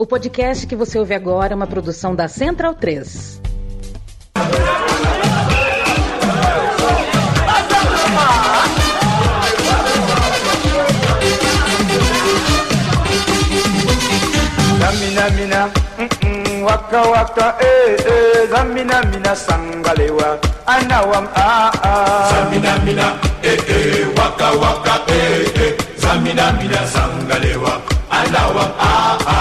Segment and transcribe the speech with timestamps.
[0.00, 3.38] O podcast que você ouve agora é uma produção da Central 3.
[14.80, 22.28] Zamina mina, mm -mm, waka waka, eh eh, zamina mina sangalewa, anawam ah ah.
[22.32, 23.08] Zamina mina,
[23.42, 27.72] eh eh, waka waka, eh eh, zamina mina sangalewa,
[28.10, 29.39] anawam ah ah.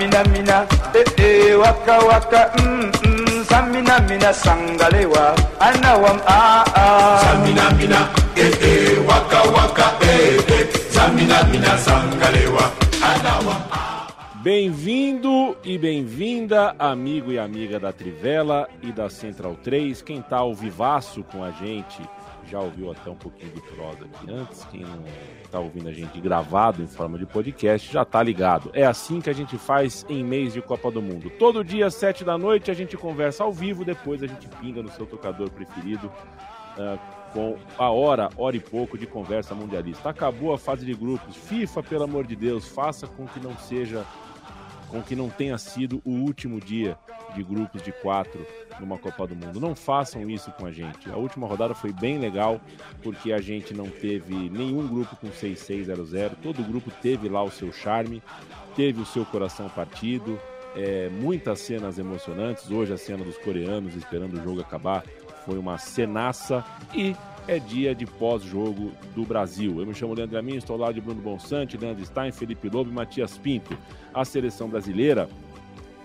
[0.00, 7.20] Zamina mina, eh eh, waka waka, mm mm, zamina mina sangalewa, anawam ah ah.
[7.20, 12.64] Zamina mina, eh eh, waka waka, eh eh, zamina mina sangalewa,
[13.04, 14.08] anawam ah.
[14.42, 20.00] Bem-vindo e bem-vinda, amigo e amiga da Trivela e da Central 3.
[20.00, 22.00] Quem tá ao vivaço com a gente
[22.50, 24.64] já ouviu até um pouquinho de prosa aqui antes.
[24.64, 25.04] Quem não
[25.50, 28.70] tá ouvindo a gente gravado em forma de podcast já tá ligado.
[28.72, 31.30] É assim que a gente faz em mês de Copa do Mundo.
[31.38, 34.90] Todo dia, sete da noite, a gente conversa ao vivo, depois a gente pinga no
[34.90, 36.10] seu tocador preferido.
[36.76, 40.08] Uh, com a hora, hora e pouco de conversa mundialista.
[40.10, 41.36] Acabou a fase de grupos.
[41.36, 44.04] FIFA, pelo amor de Deus, faça com que não seja
[44.90, 46.98] com que não tenha sido o último dia
[47.34, 48.44] de grupos de quatro
[48.80, 49.60] numa Copa do Mundo.
[49.60, 51.08] Não façam isso com a gente.
[51.10, 52.60] A última rodada foi bem legal,
[53.02, 56.32] porque a gente não teve nenhum grupo com 6-6-0-0.
[56.42, 58.22] Todo grupo teve lá o seu charme,
[58.74, 60.38] teve o seu coração partido.
[60.76, 62.70] É, muitas cenas emocionantes.
[62.70, 65.02] Hoje a cena dos coreanos esperando o jogo acabar
[65.44, 69.80] foi uma cenaça e é dia de pós-jogo do Brasil.
[69.80, 72.92] Eu me chamo Leandro Amin, estou lá de Bruno Bonsante, Leandro Stein, Felipe Lobo e
[72.92, 73.76] Matias Pinto.
[74.14, 75.28] A seleção brasileira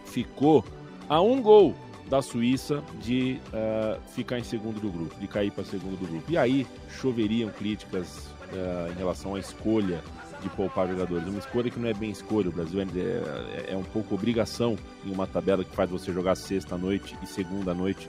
[0.05, 0.63] ficou
[1.07, 1.75] a um gol
[2.09, 6.31] da Suíça de uh, ficar em segundo do grupo, de cair para segundo do grupo.
[6.31, 10.01] E aí choveriam críticas uh, em relação à escolha
[10.41, 11.27] de poupar jogadores.
[11.27, 12.49] Uma escolha que não é bem escolha.
[12.49, 16.35] O Brasil é, é, é um pouco obrigação em uma tabela que faz você jogar
[16.35, 18.07] sexta noite e segunda noite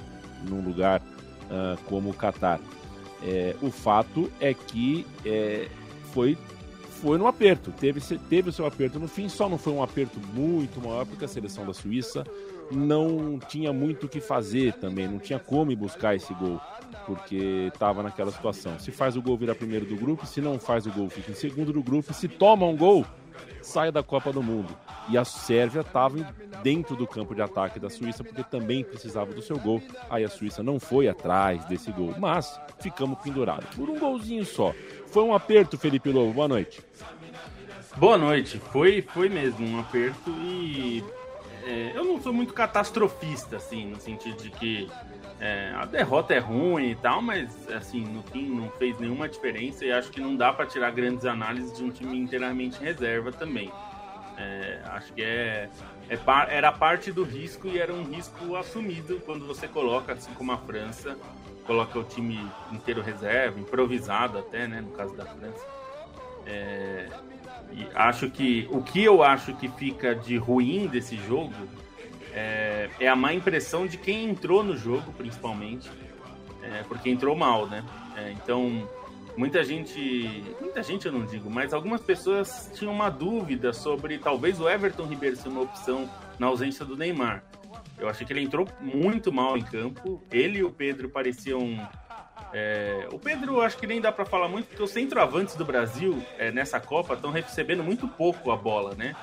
[0.49, 2.61] num lugar uh, como o Catar.
[3.26, 5.69] É, o fato é que é,
[6.12, 6.38] foi
[7.00, 8.00] foi no aperto, teve,
[8.31, 11.28] teve o seu aperto no fim, só não foi um aperto muito maior porque a
[11.28, 12.25] seleção da Suíça
[12.72, 16.60] não tinha muito o que fazer também, não tinha como buscar esse gol,
[17.04, 18.78] porque estava naquela situação.
[18.78, 21.34] Se faz o gol, vira primeiro do grupo, se não faz o gol, fica em
[21.34, 23.04] segundo do grupo, se toma um gol,
[23.63, 24.77] sai da Copa do Mundo.
[25.09, 26.17] E a Sérvia estava
[26.63, 29.81] dentro do campo de ataque da Suíça porque também precisava do seu gol.
[30.11, 34.75] Aí a Suíça não foi atrás desse gol, mas ficamos pendurados por um golzinho só.
[35.07, 36.33] Foi um aperto, Felipe Lobo.
[36.33, 36.83] Boa noite.
[37.97, 38.59] Boa noite.
[38.59, 41.05] Foi, foi mesmo um aperto e
[41.65, 44.89] é, eu não sou muito catastrofista, assim, no sentido de que
[45.39, 49.85] é, a derrota é ruim e tal, mas assim, no fim não fez nenhuma diferença
[49.85, 53.71] e acho que não dá para tirar grandes análises de um time inteiramente reserva também.
[54.39, 55.69] É, acho que é,
[56.09, 56.19] é,
[56.51, 60.59] era parte do risco e era um risco assumido quando você coloca, assim como a
[60.59, 61.17] França,
[61.67, 62.41] coloca o time
[62.73, 65.65] inteiro reserva, improvisado até, né, no caso da França.
[66.47, 67.09] É,
[67.73, 71.53] e acho que o que eu acho que fica de ruim desse jogo
[72.37, 75.91] é, é a má impressão de quem entrou no jogo, principalmente,
[76.63, 77.83] é, porque entrou mal, né?
[78.17, 78.89] É, então
[79.37, 84.61] muita gente, muita gente eu não digo, mas algumas pessoas tinham uma dúvida sobre talvez
[84.61, 86.09] o Everton Ribeiro ser uma opção
[86.39, 87.43] na ausência do Neymar.
[87.99, 90.23] Eu achei que ele entrou muito mal em campo.
[90.31, 91.89] Ele e o Pedro pareciam.
[92.53, 93.09] É...
[93.11, 96.51] O Pedro, acho que nem dá para falar muito, porque os centroavantes do Brasil é,
[96.51, 99.17] nessa Copa estão recebendo muito pouco a bola, né?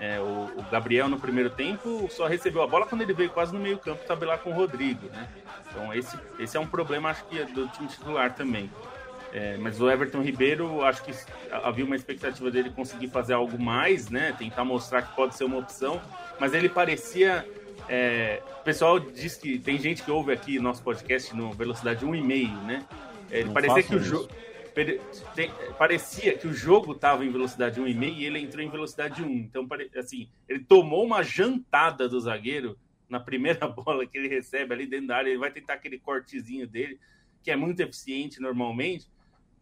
[0.00, 3.52] É, o, o, Gabriel no primeiro tempo só recebeu a bola quando ele veio quase
[3.54, 5.28] no meio campo tabelar com o Rodrigo, né?
[5.70, 8.70] Então esse, esse é um problema, acho que, do time titular também.
[9.32, 11.12] É, mas o Everton Ribeiro, acho que
[11.50, 14.32] havia uma expectativa dele conseguir fazer algo mais, né?
[14.38, 16.00] Tentar mostrar que pode ser uma opção,
[16.38, 17.44] mas ele parecia.
[17.88, 22.62] É, o pessoal diz que tem gente que ouve aqui nosso podcast no velocidade 1,5,
[22.62, 22.84] né?
[23.28, 24.28] É, ele parecia que o jogo.
[25.78, 29.30] Parecia que o jogo estava em velocidade 1,5 e ele entrou em velocidade 1.
[29.30, 32.78] Então, assim, ele tomou uma jantada do zagueiro
[33.08, 35.30] na primeira bola que ele recebe ali dentro da área.
[35.30, 36.98] Ele vai tentar aquele cortezinho dele,
[37.42, 39.06] que é muito eficiente normalmente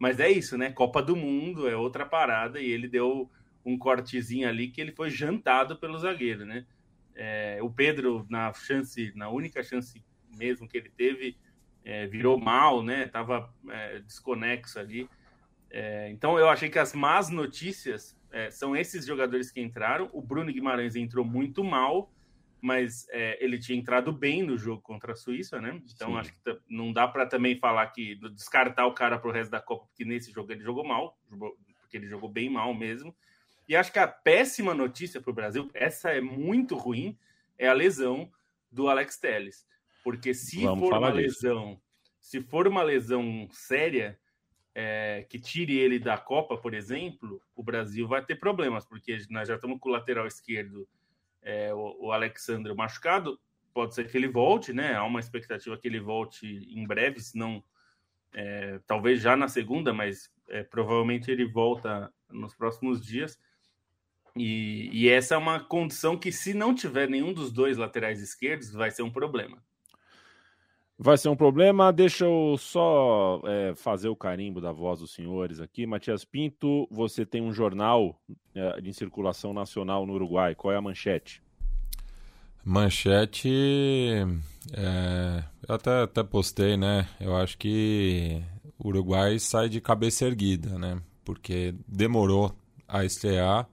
[0.03, 0.69] mas é isso, né?
[0.69, 3.31] Copa do Mundo é outra parada e ele deu
[3.65, 6.65] um cortezinho ali que ele foi jantado pelo zagueiro, né?
[7.15, 10.03] É, o Pedro, na chance, na única chance
[10.35, 11.37] mesmo que ele teve,
[11.83, 13.07] é, virou mal, né?
[13.07, 15.09] Tava é, desconexo ali.
[15.69, 20.09] É, então eu achei que as más notícias é, são esses jogadores que entraram.
[20.13, 22.11] O Bruno Guimarães entrou muito mal
[22.63, 25.81] mas é, ele tinha entrado bem no jogo contra a Suíça, né?
[25.93, 26.17] Então Sim.
[26.17, 29.59] acho que não dá para também falar que descartar o cara para o resto da
[29.59, 31.19] Copa, porque nesse jogo ele jogou mal,
[31.81, 33.13] porque ele jogou bem mal mesmo.
[33.67, 37.17] E acho que a péssima notícia para o Brasil, essa é muito ruim,
[37.57, 38.31] é a lesão
[38.71, 39.67] do Alex Telles.
[40.03, 41.45] Porque se Vamos for uma disso.
[41.45, 41.81] lesão,
[42.19, 44.19] se for uma lesão séria,
[44.75, 49.47] é, que tire ele da Copa, por exemplo, o Brasil vai ter problemas, porque nós
[49.47, 50.87] já estamos com o lateral esquerdo,
[51.41, 53.39] é, o, o Alexandre machucado,
[53.73, 54.93] pode ser que ele volte, né?
[54.93, 57.63] Há uma expectativa que ele volte em breve, se não,
[58.33, 63.39] é, talvez já na segunda, mas é, provavelmente ele volta nos próximos dias.
[64.35, 68.71] E, e, essa é uma condição que, se não tiver nenhum dos dois laterais esquerdos,
[68.71, 69.63] vai ser um problema.
[70.97, 71.91] Vai ser um problema.
[71.91, 75.85] Deixa eu só é, fazer o carimbo da voz dos senhores aqui.
[75.85, 78.19] Matias Pinto, você tem um jornal
[78.53, 80.53] é, de circulação nacional no Uruguai.
[80.55, 81.41] Qual é a manchete?
[82.63, 83.49] Manchete.
[84.71, 87.07] É, eu até, até postei, né?
[87.19, 88.41] Eu acho que
[88.77, 91.01] o Uruguai sai de cabeça erguida, né?
[91.25, 92.55] Porque demorou
[92.87, 93.67] a estrear,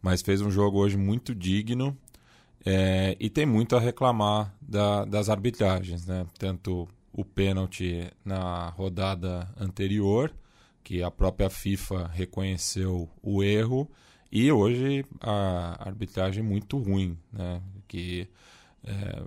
[0.00, 1.96] mas fez um jogo hoje muito digno
[2.68, 6.26] é, e tem muito a reclamar da, das arbitragens, né?
[6.36, 10.34] Tanto o pênalti na rodada anterior,
[10.82, 13.88] que a própria FIFA reconheceu o erro,
[14.32, 17.62] e hoje a arbitragem muito ruim, né?
[17.86, 18.28] Que
[18.82, 19.22] é,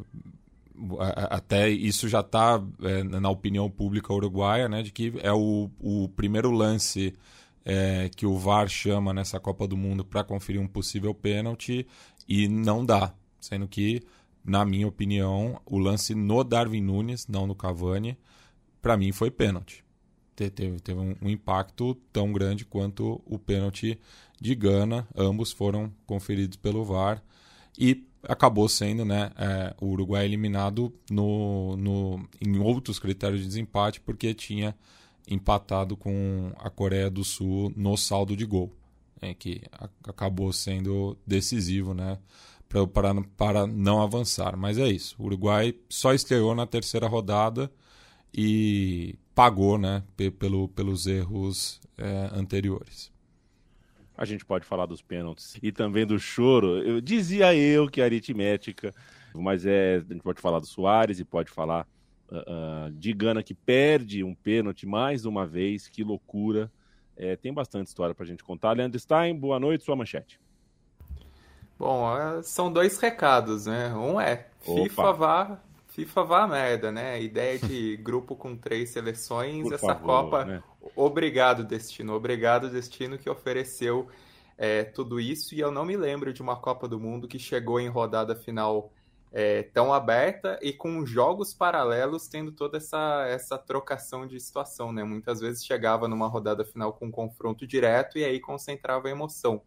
[1.30, 4.82] até isso já está é, na opinião pública uruguaia, né?
[4.82, 7.16] De que é o, o primeiro lance
[7.64, 11.88] é, que o VAR chama nessa Copa do Mundo para conferir um possível pênalti
[12.28, 14.02] e não dá sendo que,
[14.44, 18.18] na minha opinião, o lance no Darwin Nunes, não no Cavani,
[18.82, 19.84] para mim foi pênalti.
[20.36, 24.00] Teve, teve um, um, impacto tão grande quanto o pênalti
[24.40, 25.06] de Gana.
[25.16, 27.22] Ambos foram conferidos pelo VAR
[27.78, 34.00] e acabou sendo né, é, o Uruguai eliminado no, no, em outros critérios de desempate
[34.00, 34.76] porque tinha
[35.28, 38.74] empatado com a Coreia do Sul no saldo de gol,
[39.22, 39.62] é, que
[40.04, 42.18] acabou sendo decisivo né,
[42.70, 44.56] para, para não avançar.
[44.56, 45.16] Mas é isso.
[45.18, 47.72] O Uruguai só estreou na terceira rodada
[48.34, 50.04] e pagou né,
[50.38, 53.12] pelo, pelos erros é, anteriores.
[54.18, 56.84] A gente pode falar dos pênaltis e também do choro.
[56.84, 58.94] Eu dizia eu que aritmética,
[59.34, 61.88] mas é, a gente pode falar do Soares e pode falar
[62.30, 65.88] uh, de Gana que perde um pênalti mais uma vez.
[65.88, 66.70] Que loucura!
[67.16, 68.74] É, tem bastante história para a gente contar.
[68.74, 70.40] Leandro Stein, boa noite, sua manchete.
[71.80, 73.96] Bom, são dois recados, né?
[73.96, 75.12] Um é FIFA Opa.
[75.14, 77.14] vá, FIFA vá a merda, né?
[77.14, 80.44] A ideia de grupo com três seleções, Por essa favor, Copa.
[80.44, 80.64] Né?
[80.94, 82.14] Obrigado, Destino.
[82.14, 84.10] Obrigado, Destino, que ofereceu
[84.58, 85.56] é, tudo isso.
[85.56, 88.92] E eu não me lembro de uma Copa do Mundo que chegou em rodada final
[89.32, 95.06] é, tão aberta e com jogos paralelos tendo toda essa, essa trocação de situação, né?
[95.06, 99.62] Muitas vezes chegava numa rodada final com um confronto direto e aí concentrava a emoção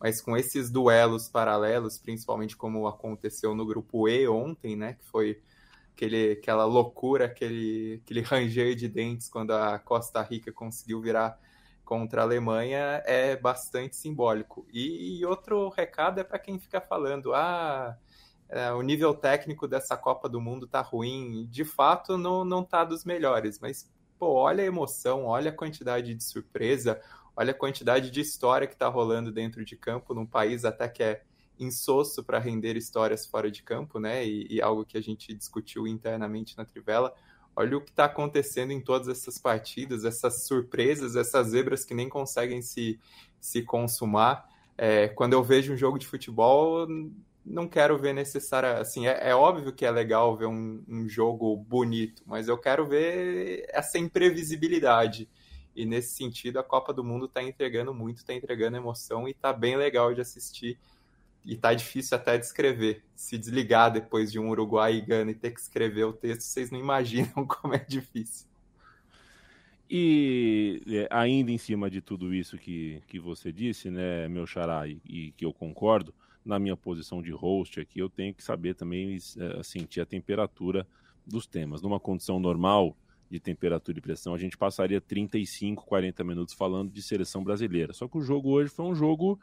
[0.00, 5.40] mas com esses duelos paralelos, principalmente como aconteceu no grupo E ontem, né, que foi
[5.94, 11.38] aquele, aquela loucura, aquele, aquele ranger de dentes quando a Costa Rica conseguiu virar
[11.84, 14.66] contra a Alemanha, é bastante simbólico.
[14.72, 17.96] E, e outro recado é para quem fica falando, ah,
[18.48, 21.46] é, o nível técnico dessa Copa do Mundo tá ruim.
[21.50, 26.14] De fato, não, não tá dos melhores, mas pô, olha a emoção, olha a quantidade
[26.14, 27.00] de surpresa,
[27.36, 31.02] Olha a quantidade de história que está rolando dentro de campo, num país até que
[31.02, 31.22] é
[31.58, 34.26] insosso para render histórias fora de campo, né?
[34.26, 37.14] E, e, algo que a gente discutiu internamente na Trivela.
[37.54, 42.08] Olha o que está acontecendo em todas essas partidas, essas surpresas, essas zebras que nem
[42.08, 42.98] conseguem se,
[43.40, 44.46] se consumar.
[44.76, 46.86] É, quando eu vejo um jogo de futebol,
[47.44, 48.78] não quero ver necessária.
[48.78, 52.86] Assim, é, é óbvio que é legal ver um, um jogo bonito, mas eu quero
[52.86, 55.28] ver essa imprevisibilidade.
[55.76, 59.52] E nesse sentido, a Copa do Mundo está entregando muito, está entregando emoção e está
[59.52, 60.78] bem legal de assistir.
[61.44, 63.04] E tá difícil até de escrever.
[63.14, 66.70] Se desligar depois de um Uruguai e Gana e ter que escrever o texto, vocês
[66.70, 68.46] não imaginam como é difícil.
[69.88, 74.88] E é, ainda em cima de tudo isso que, que você disse, né, meu xará,
[74.88, 76.12] e, e que eu concordo,
[76.44, 80.86] na minha posição de host aqui, eu tenho que saber também é, sentir a temperatura
[81.26, 81.82] dos temas.
[81.82, 82.96] Numa condição normal,
[83.30, 87.92] de temperatura e pressão, a gente passaria 35, 40 minutos falando de seleção brasileira.
[87.92, 89.38] Só que o jogo hoje foi um jogo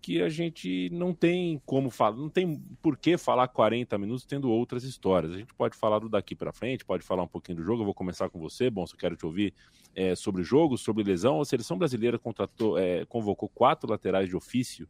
[0.00, 4.50] que a gente não tem como falar, não tem por que falar 40 minutos tendo
[4.50, 5.32] outras histórias.
[5.32, 7.82] A gente pode falar do daqui para frente, pode falar um pouquinho do jogo.
[7.82, 9.52] Eu vou começar com você, bom, eu quero te ouvir
[9.94, 11.40] é, sobre o jogo, sobre lesão.
[11.40, 14.88] A seleção brasileira contratou, é, convocou quatro laterais de ofício,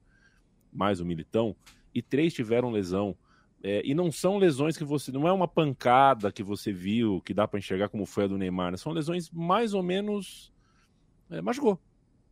[0.72, 1.56] mais o Militão,
[1.94, 3.16] e três tiveram lesão.
[3.62, 5.10] É, e não são lesões que você.
[5.10, 8.38] Não é uma pancada que você viu, que dá para enxergar como foi a do
[8.38, 8.70] Neymar.
[8.70, 8.76] Né?
[8.76, 10.52] São lesões mais ou menos.
[11.30, 11.78] É, machucou.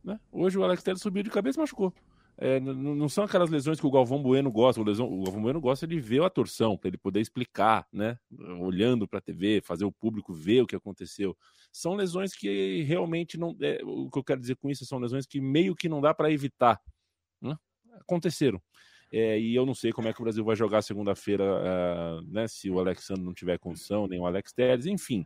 [0.03, 0.19] Né?
[0.31, 1.93] Hoje o Alex Telles subiu de cabeça e machucou.
[2.39, 4.79] É, não são aquelas lesões que o Galvão Bueno gosta.
[4.79, 8.17] O, lesão, o Galvão Bueno gosta de ver a torção, para ele poder explicar, né?
[8.59, 11.35] Olhando para a TV, fazer o público ver o que aconteceu.
[11.71, 13.57] São lesões que realmente não.
[13.59, 16.13] É, o que eu quero dizer com isso são lesões que meio que não dá
[16.13, 16.79] para evitar.
[17.41, 17.57] Né?
[17.93, 18.61] Aconteceram.
[19.11, 22.47] É, e eu não sei como é que o Brasil vai jogar segunda-feira, uh, né?
[22.47, 25.25] Se o Alexandre não tiver condição, nem o Alex Telles, enfim.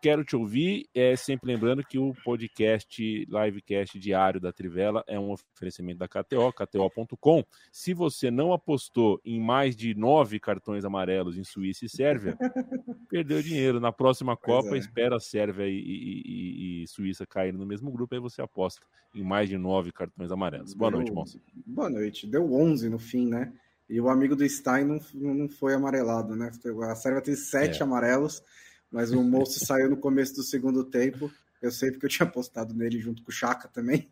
[0.00, 0.88] Quero te ouvir.
[0.94, 6.52] É sempre lembrando que o podcast, livecast diário da Trivela é um oferecimento da KTO,
[6.52, 7.44] KTO.com.
[7.72, 12.36] Se você não apostou em mais de nove cartões amarelos em Suíça e Sérvia,
[13.10, 13.80] perdeu dinheiro.
[13.80, 14.78] Na próxima Copa, é.
[14.78, 18.86] espera a Sérvia e, e, e, e, Suíça caírem no mesmo grupo, aí você aposta
[19.14, 20.74] em mais de nove cartões amarelos.
[20.74, 21.00] Boa Deu...
[21.00, 21.40] noite, moça.
[21.66, 22.26] Boa noite.
[22.26, 23.52] Deu 11 no fim, né?
[23.88, 25.00] E o amigo do Stein não,
[25.34, 26.50] não foi amarelado, né?
[26.88, 27.82] A Sérvia tem sete é.
[27.82, 28.42] amarelos
[28.90, 31.30] mas o moço saiu no começo do segundo tempo.
[31.60, 34.10] Eu sei porque eu tinha postado nele junto com o Chaka também,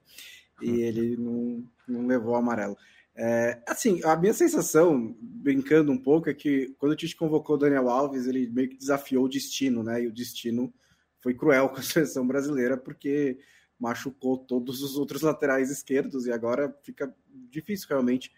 [0.60, 0.76] e uhum.
[0.76, 2.76] ele não, não levou o amarelo.
[3.18, 7.58] É, assim, a minha sensação, brincando um pouco, é que quando o Tite convocou o
[7.58, 10.02] Daniel Alves, ele meio que desafiou o destino, né?
[10.02, 10.72] E o destino
[11.20, 13.38] foi cruel com a seleção brasileira, porque
[13.78, 17.14] machucou todos os outros laterais esquerdos e agora fica
[17.50, 18.32] difícil realmente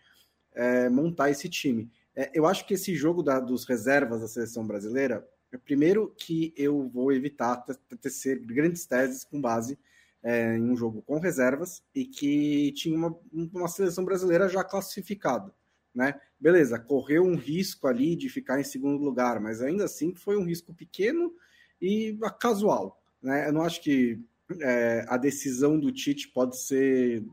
[0.54, 1.90] é, montar esse time.
[2.14, 5.26] É, eu acho que esse jogo da, dos reservas da seleção brasileira
[5.64, 7.64] Primeiro que eu vou evitar
[8.00, 9.78] tecer grandes teses com base
[10.22, 15.54] é, em um jogo com reservas e que tinha uma, uma seleção brasileira já classificada.
[15.94, 16.14] Né?
[16.38, 20.44] Beleza, correu um risco ali de ficar em segundo lugar, mas ainda assim foi um
[20.44, 21.32] risco pequeno
[21.80, 23.00] e casual.
[23.22, 23.48] Né?
[23.48, 24.20] Eu não acho que
[24.60, 27.24] é, a decisão do Tite pode ser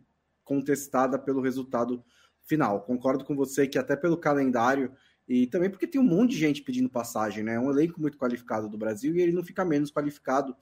[0.43, 2.03] contestada pelo resultado
[2.45, 2.81] final.
[2.83, 4.93] Concordo com você que até pelo calendário
[5.27, 7.55] e também porque tem um monte de gente pedindo passagem, né?
[7.55, 10.55] É um elenco muito qualificado do Brasil e ele não fica menos qualificado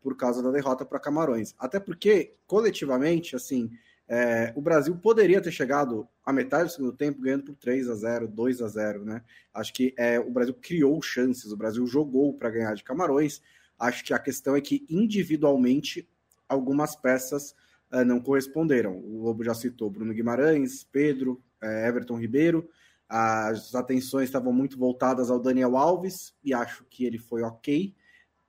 [0.00, 1.54] por causa da derrota para Camarões.
[1.58, 3.70] Até porque, coletivamente, assim,
[4.06, 7.94] é, o Brasil poderia ter chegado à metade do segundo tempo ganhando por 3 a
[7.94, 9.22] 0 2 a 0 né?
[9.52, 13.42] Acho que é, o Brasil criou chances, o Brasil jogou para ganhar de Camarões.
[13.78, 16.08] Acho que a questão é que, individualmente,
[16.48, 17.54] algumas peças
[17.90, 18.96] é, não corresponderam.
[18.98, 22.68] O Lobo já citou Bruno Guimarães, Pedro, é, Everton Ribeiro.
[23.08, 27.94] As atenções estavam muito voltadas ao Daniel Alves e acho que ele foi ok.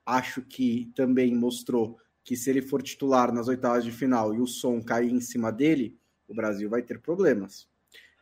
[0.04, 4.46] Acho que também mostrou que se ele for titular nas oitavas de final e o
[4.46, 5.96] som cair em cima dele,
[6.26, 7.68] o Brasil vai ter problemas.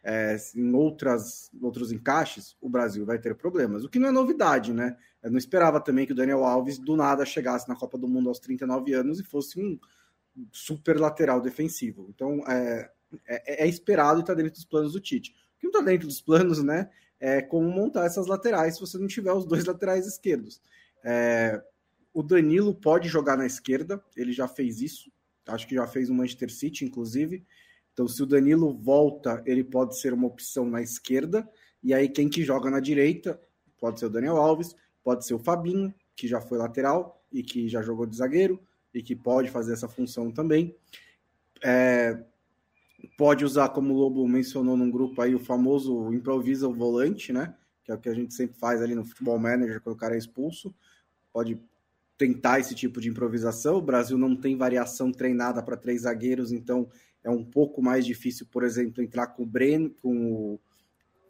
[0.02, 3.84] É, em outras, outros encaixes, o Brasil vai ter problemas.
[3.84, 4.96] O que não é novidade, né?
[5.22, 8.28] Eu não esperava também que o Daniel Alves do nada chegasse na Copa do Mundo
[8.28, 9.78] aos 39 anos e fosse um
[10.52, 12.06] super lateral defensivo.
[12.10, 12.90] Então é,
[13.26, 15.32] é, é esperado e está dentro dos planos do Tite
[15.64, 16.90] que não está dentro dos planos, né?
[17.18, 20.60] É como montar essas laterais se você não tiver os dois laterais esquerdos.
[21.02, 21.62] É,
[22.12, 25.10] o Danilo pode jogar na esquerda, ele já fez isso,
[25.46, 27.44] acho que já fez no Manchester City, inclusive.
[27.92, 31.48] Então, se o Danilo volta, ele pode ser uma opção na esquerda,
[31.82, 33.40] e aí quem que joga na direita
[33.78, 37.68] pode ser o Daniel Alves, pode ser o Fabinho, que já foi lateral e que
[37.68, 38.60] já jogou de zagueiro
[38.92, 40.74] e que pode fazer essa função também.
[41.62, 42.24] É,
[43.16, 47.54] pode usar, como o Lobo mencionou num grupo aí, o famoso improvisa o volante, né?
[47.84, 50.14] Que é o que a gente sempre faz ali no futebol manager quando o cara
[50.14, 50.74] é expulso.
[51.32, 51.60] Pode
[52.16, 53.76] tentar esse tipo de improvisação.
[53.76, 56.88] O Brasil não tem variação treinada para três zagueiros, então
[57.22, 60.60] é um pouco mais difícil, por exemplo, entrar com o, Bren, com o,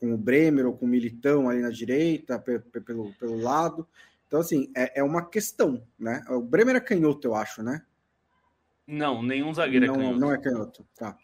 [0.00, 3.86] com o Bremer ou com o Militão ali na direita, pelo, pelo lado.
[4.26, 6.24] Então, assim, é, é uma questão, né?
[6.28, 7.82] O Bremer é canhoto, eu acho, né?
[8.86, 10.20] Não, nenhum zagueiro é não, é canhoto.
[10.20, 11.16] Não é canhoto, tá.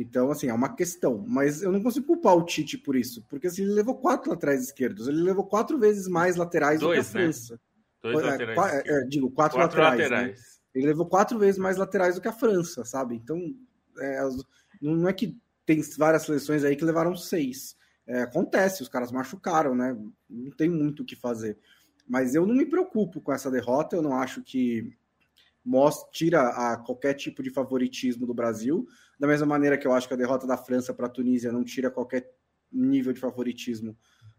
[0.00, 1.24] Então, assim, é uma questão.
[1.26, 3.24] Mas eu não consigo culpar o Tite por isso.
[3.28, 5.08] Porque assim, ele levou quatro laterais esquerdos.
[5.08, 7.26] Ele levou quatro vezes mais laterais Dois, do que a né?
[7.26, 7.60] França.
[8.00, 8.86] Dois é, laterais.
[8.86, 9.98] É, digo, quatro, quatro laterais.
[9.98, 10.16] Né?
[10.16, 10.38] laterais.
[10.38, 10.44] Né?
[10.72, 13.16] Ele levou quatro vezes mais laterais do que a França, sabe?
[13.16, 13.40] Então,
[13.98, 14.20] é,
[14.80, 15.36] não é que
[15.66, 17.76] tem várias seleções aí que levaram seis.
[18.06, 19.98] É, acontece, os caras machucaram, né?
[20.30, 21.58] Não tem muito o que fazer.
[22.08, 23.96] Mas eu não me preocupo com essa derrota.
[23.96, 24.96] Eu não acho que
[25.68, 28.86] mostra, tira a qualquer tipo de favoritismo do Brasil.
[29.20, 31.62] Da mesma maneira que eu acho que a derrota da França para a Tunísia não
[31.62, 32.32] tira qualquer
[32.72, 33.94] nível de favoritismo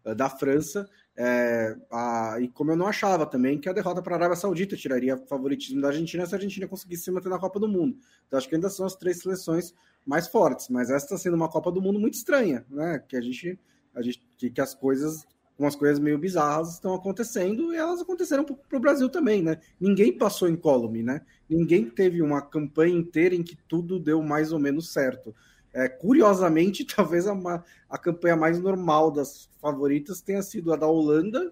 [0.06, 0.90] uh, da França.
[1.16, 4.76] É, a, e como eu não achava também que a derrota para a Arábia Saudita
[4.76, 7.98] tiraria favoritismo da Argentina se a Argentina conseguisse se manter na Copa do Mundo.
[8.26, 9.74] Então acho que ainda são as três seleções
[10.06, 13.04] mais fortes, mas essa está sendo uma Copa do Mundo muito estranha, né?
[13.08, 13.60] Que a gente,
[13.94, 15.28] a gente que, que as coisas
[15.60, 19.60] umas coisas meio bizarras estão acontecendo e elas aconteceram para o Brasil também, né?
[19.80, 21.22] Ninguém passou incólume, né?
[21.50, 25.36] Ninguém teve uma campanha inteira em que tudo deu mais ou menos certo.
[25.74, 31.52] É, curiosamente, talvez a, a campanha mais normal das favoritas tenha sido a da Holanda,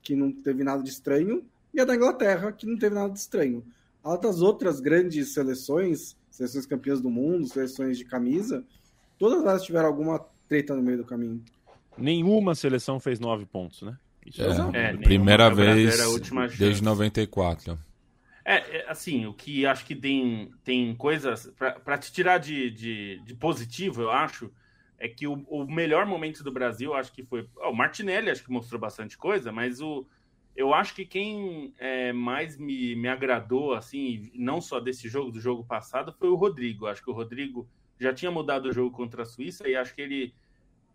[0.00, 3.18] que não teve nada de estranho, e a da Inglaterra, que não teve nada de
[3.18, 3.64] estranho.
[4.02, 8.64] A das outras grandes seleções, seleções campeãs do mundo, seleções de camisa,
[9.18, 11.42] todas elas tiveram alguma treta no meio do caminho.
[12.00, 13.96] Nenhuma seleção fez nove pontos, né?
[14.26, 14.42] Isso
[14.74, 15.98] é, é primeira vez
[16.58, 17.78] desde 94.
[18.44, 21.52] É, é, assim, o que acho que tem, tem coisas.
[21.56, 24.50] para te tirar de, de, de, positivo, eu acho,
[24.98, 27.48] é que o, o melhor momento do Brasil, acho que foi.
[27.56, 30.06] o Martinelli, acho que mostrou bastante coisa, mas o,
[30.56, 35.40] eu acho que quem é, mais me, me agradou, assim, não só desse jogo, do
[35.40, 36.86] jogo passado, foi o Rodrigo.
[36.86, 40.02] Acho que o Rodrigo já tinha mudado o jogo contra a Suíça e acho que
[40.02, 40.34] ele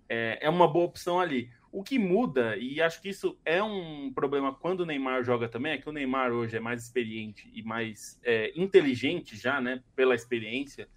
[0.09, 1.49] é, é uma boa opção ali.
[1.71, 5.73] O que muda, e acho que isso é um problema quando o Neymar joga também,
[5.73, 10.15] é que o Neymar hoje é mais experiente e mais é, inteligente já, né, pela
[10.15, 10.87] experiência,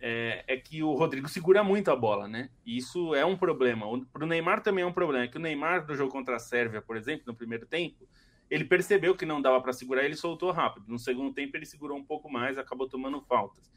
[0.00, 2.50] é, é, que o Rodrigo segura muito a bola, né?
[2.64, 3.86] E isso é um problema.
[4.12, 6.38] Para o Neymar também é um problema, é que o Neymar do jogo contra a
[6.38, 8.06] Sérvia, por exemplo, no primeiro tempo,
[8.50, 10.84] ele percebeu que não dava para segurar, ele soltou rápido.
[10.88, 13.72] No segundo tempo ele segurou um pouco mais, acabou tomando faltas.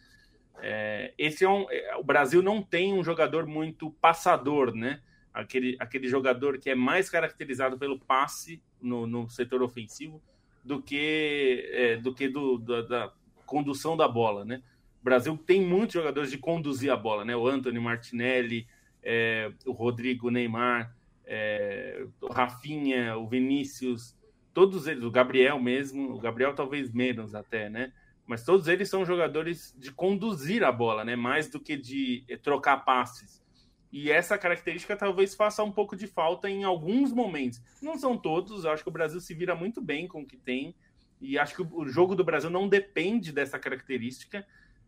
[0.61, 5.01] É, esse é um, é, o Brasil não tem um jogador muito passador, né?
[5.33, 10.21] Aquele, aquele jogador que é mais caracterizado pelo passe no, no setor ofensivo
[10.63, 13.13] do que é, do que do, da, da,
[13.45, 14.61] condução da bola, né?
[15.01, 17.35] O Brasil tem muitos jogadores de conduzir a bola, né?
[17.35, 18.67] O Anthony Martinelli,
[19.01, 20.93] é, o Rodrigo Neymar,
[21.25, 24.17] é, o Rafinha, o Vinícius,
[24.53, 27.93] todos eles, o Gabriel mesmo, o Gabriel talvez menos até, né?
[28.27, 31.15] Mas todos eles são jogadores de conduzir a bola, né?
[31.15, 33.41] Mais do que de eh, trocar passes.
[33.89, 37.61] E essa característica talvez faça um pouco de falta em alguns momentos.
[37.81, 40.75] Não são todos, acho que o Brasil se vira muito bem com o que tem.
[41.21, 44.45] E acho que o jogo do Brasil não depende dessa característica.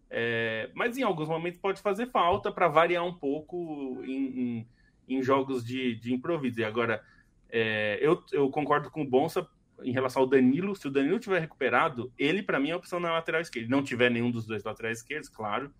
[0.09, 4.67] É, mas em alguns momentos pode fazer falta para variar um pouco em, em,
[5.07, 6.59] em jogos de, de, improviso.
[6.59, 7.01] E agora,
[7.49, 9.47] é, eu, eu concordo com o Bonsa
[9.83, 12.99] em relação ao Danilo, se o Danilo tiver recuperado, ele para mim é a opção
[12.99, 13.69] na lateral esquerda.
[13.69, 15.73] Não tiver nenhum dos dois laterais esquerdos, claro.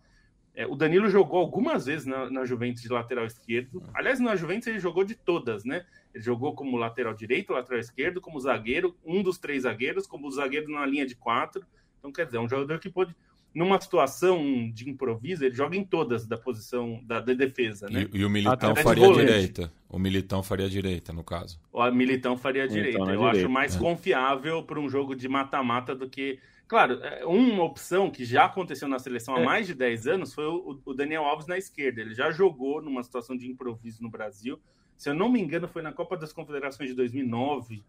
[0.56, 3.82] É, o Danilo jogou algumas vezes na, na, Juventus de lateral esquerdo.
[3.94, 5.86] Aliás, na Juventus ele jogou de todas, né?
[6.14, 10.72] Ele jogou como lateral direito, lateral esquerdo, como zagueiro, um dos três zagueiros, como zagueiro
[10.72, 11.66] na linha de quatro.
[11.98, 13.16] Então, quer dizer, é um jogador que pode
[13.54, 18.08] numa situação de improviso, ele joga em todas da posição da, da defesa, né?
[18.14, 19.74] E, e o Militão Até faria direita.
[19.90, 21.60] O Militão faria direita, no caso.
[21.72, 23.00] O Militão faria direita.
[23.00, 23.30] Eu direita.
[23.30, 23.80] acho mais é.
[23.80, 26.40] confiável para um jogo de mata-mata do que.
[26.68, 29.46] Claro, é, uma opção que já aconteceu na seleção há é.
[29.46, 32.02] mais de 10 anos foi o, o Daniel Alves na esquerda.
[32.02, 34.60] Ele já jogou numa situação de improviso no Brasil.
[34.96, 37.84] Se eu não me engano, foi na Copa das Confederações de 2009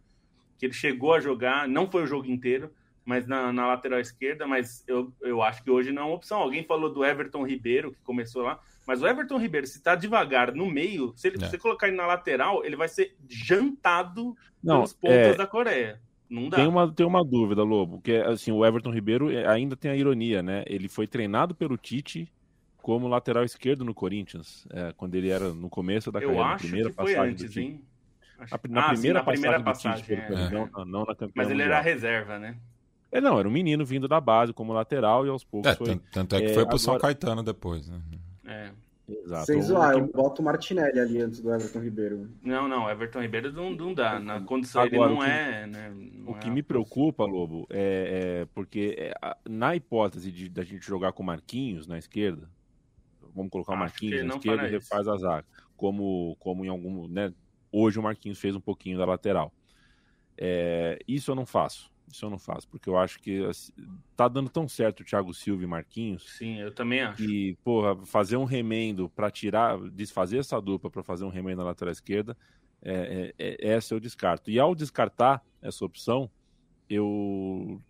[0.57, 1.68] que ele chegou a jogar.
[1.68, 2.70] Não foi o jogo inteiro
[3.11, 6.38] mas na, na, lateral esquerda, mas eu, eu acho que hoje não é uma opção.
[6.38, 10.55] Alguém falou do Everton Ribeiro, que começou lá, mas o Everton Ribeiro, se tá devagar
[10.55, 11.49] no meio, se ele, é.
[11.49, 15.35] você colocar ele na lateral, ele vai ser jantado não, pelos pontas é...
[15.35, 16.01] da Coreia.
[16.29, 16.59] Não dá.
[16.59, 19.96] Tem uma, tem uma dúvida, Lobo, que assim, o Everton Ribeiro é, ainda tem a
[19.96, 20.62] ironia, né?
[20.68, 22.33] Ele foi treinado pelo Tite
[22.81, 26.64] como lateral esquerdo no Corinthians, é, quando ele era no começo da eu carreira, acho
[26.64, 27.85] primeira que foi passagem antes, Hein?
[28.38, 30.51] Na, na, ah, primeira, sim, na primeira passagem, Tite, é.
[30.51, 32.57] não, não, na Mas ele era reserva, né?
[33.12, 35.87] É, não, era um menino vindo da base como lateral e aos poucos é, foi...
[35.87, 36.79] Tanto, tanto é que é, foi pro agora...
[36.79, 38.01] São Caetano depois, né?
[38.46, 38.70] É.
[39.25, 39.46] Exato.
[39.46, 42.31] Sem zoar, eu boto o Martinelli ali antes do Everton Ribeiro.
[42.42, 44.20] Não, não, Everton Ribeiro não, não dá.
[44.20, 45.66] Na condição Agora, ele não que, é.
[45.66, 49.12] Né, não o que é me preocupa, Lobo, é, é porque é,
[49.49, 52.49] na hipótese de da gente jogar com Marquinhos na esquerda,
[53.35, 55.46] vamos colocar o Marquinhos na esquerda e refaz a zaga.
[55.77, 57.09] Como, como em algum.
[57.09, 57.33] Né,
[57.73, 59.53] hoje o Marquinhos fez um pouquinho da lateral.
[60.38, 61.89] É, isso eu não faço.
[62.11, 63.73] Isso eu não faço, porque eu acho que assim,
[64.16, 66.29] tá dando tão certo o Thiago Silva e Marquinhos.
[66.37, 67.23] Sim, eu também acho.
[67.23, 71.68] E, porra, fazer um remendo para tirar, desfazer essa dupla para fazer um remendo na
[71.68, 72.37] lateral esquerda,
[72.83, 74.51] é, é, é, essa eu descarto.
[74.51, 76.29] E ao descartar essa opção,
[76.88, 77.81] eu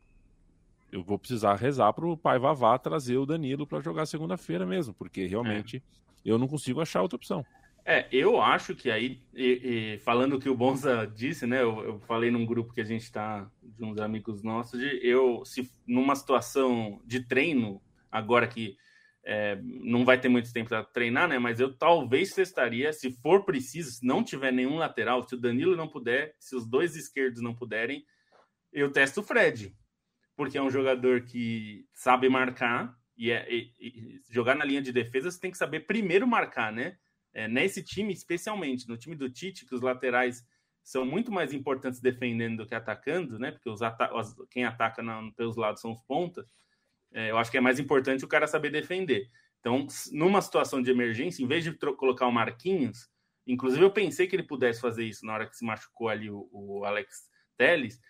[0.93, 4.93] eu vou precisar rezar para o pai Vavá trazer o Danilo para jogar segunda-feira mesmo,
[4.93, 5.81] porque realmente é.
[6.25, 7.47] eu não consigo achar outra opção.
[7.85, 11.63] É, eu acho que aí, e, e, falando o que o Bonza disse, né?
[11.63, 15.45] Eu, eu, falei num grupo que a gente está, de uns amigos nossos, de eu,
[15.45, 18.77] se numa situação de treino, agora que
[19.25, 21.39] é, não vai ter muito tempo para treinar, né?
[21.39, 25.77] Mas eu talvez testaria, se for preciso, se não tiver nenhum lateral, se o Danilo
[25.77, 28.05] não puder, se os dois esquerdos não puderem,
[28.73, 29.75] eu testo o Fred,
[30.37, 35.31] porque é um jogador que sabe marcar e, é, e, jogar na linha de defesa,
[35.31, 36.97] você tem que saber primeiro marcar, né?
[37.33, 40.45] É, nesse time, especialmente no time do Tite, que os laterais
[40.83, 43.53] são muito mais importantes defendendo do que atacando, né?
[43.53, 44.11] Porque os ata
[44.51, 46.53] quem ataca na, pelos lados são os pontas.
[47.13, 49.29] É, eu acho que é mais importante o cara saber defender.
[49.61, 53.09] Então, numa situação de emergência, em vez de colocar o Marquinhos,
[53.47, 56.49] inclusive eu pensei que ele pudesse fazer isso na hora que se machucou ali o,
[56.51, 58.01] o Alex Telles,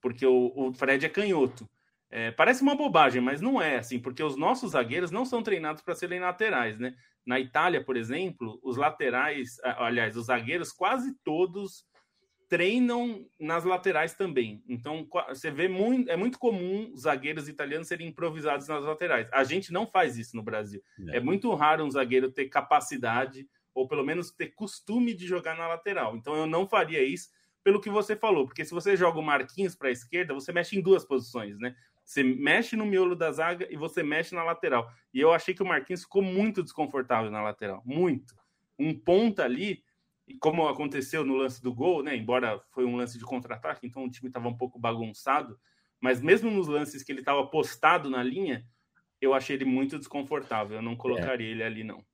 [0.00, 1.68] porque o, o Fred é canhoto.
[2.10, 5.82] É, parece uma bobagem, mas não é assim, porque os nossos zagueiros não são treinados
[5.82, 6.94] para serem laterais, né?
[7.26, 11.84] Na Itália, por exemplo, os laterais, aliás, os zagueiros quase todos
[12.48, 14.62] treinam nas laterais também.
[14.68, 19.28] Então, você vê muito, é muito comum os zagueiros italianos serem improvisados nas laterais.
[19.32, 20.80] A gente não faz isso no Brasil.
[21.08, 25.56] É, é muito raro um zagueiro ter capacidade ou pelo menos ter costume de jogar
[25.56, 26.16] na lateral.
[26.16, 27.28] Então, eu não faria isso
[27.62, 30.78] pelo que você falou, porque se você joga o Marquinhos para a esquerda, você mexe
[30.78, 31.74] em duas posições, né?
[32.06, 34.88] Você mexe no miolo da zaga e você mexe na lateral.
[35.12, 38.32] E eu achei que o Marquinhos ficou muito desconfortável na lateral, muito.
[38.78, 39.82] Um ponta ali,
[40.38, 42.16] como aconteceu no lance do gol, né?
[42.16, 45.58] Embora foi um lance de contra-ataque, então o time estava um pouco bagunçado,
[46.00, 48.64] mas mesmo nos lances que ele estava postado na linha,
[49.20, 50.76] eu achei ele muito desconfortável.
[50.76, 51.50] Eu não colocaria é.
[51.50, 52.04] ele ali, não.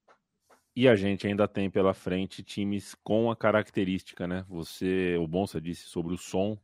[0.74, 4.46] E a gente ainda tem pela frente times com a característica, né?
[4.48, 6.58] Você, o Bonsa disse sobre o som,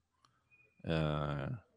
[0.84, 1.67] uh,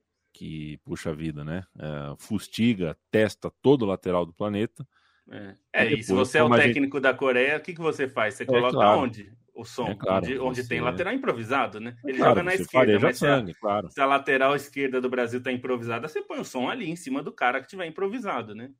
[0.41, 1.63] que puxa vida, né?
[1.75, 4.87] Uh, fustiga, testa todo o lateral do planeta.
[5.29, 7.03] É, é depois, e se você é o técnico gente...
[7.03, 8.33] da Coreia, o que, que você faz?
[8.33, 9.01] Você é, coloca claro.
[9.01, 9.31] onde?
[9.53, 11.95] O som, é claro, onde, onde tem lateral improvisado, né?
[12.03, 13.91] Ele claro, joga na esquerda, mas sangue, se, a, claro.
[13.91, 17.21] se a lateral esquerda do Brasil está improvisada, você põe o som ali em cima
[17.21, 18.71] do cara que tiver improvisado, né?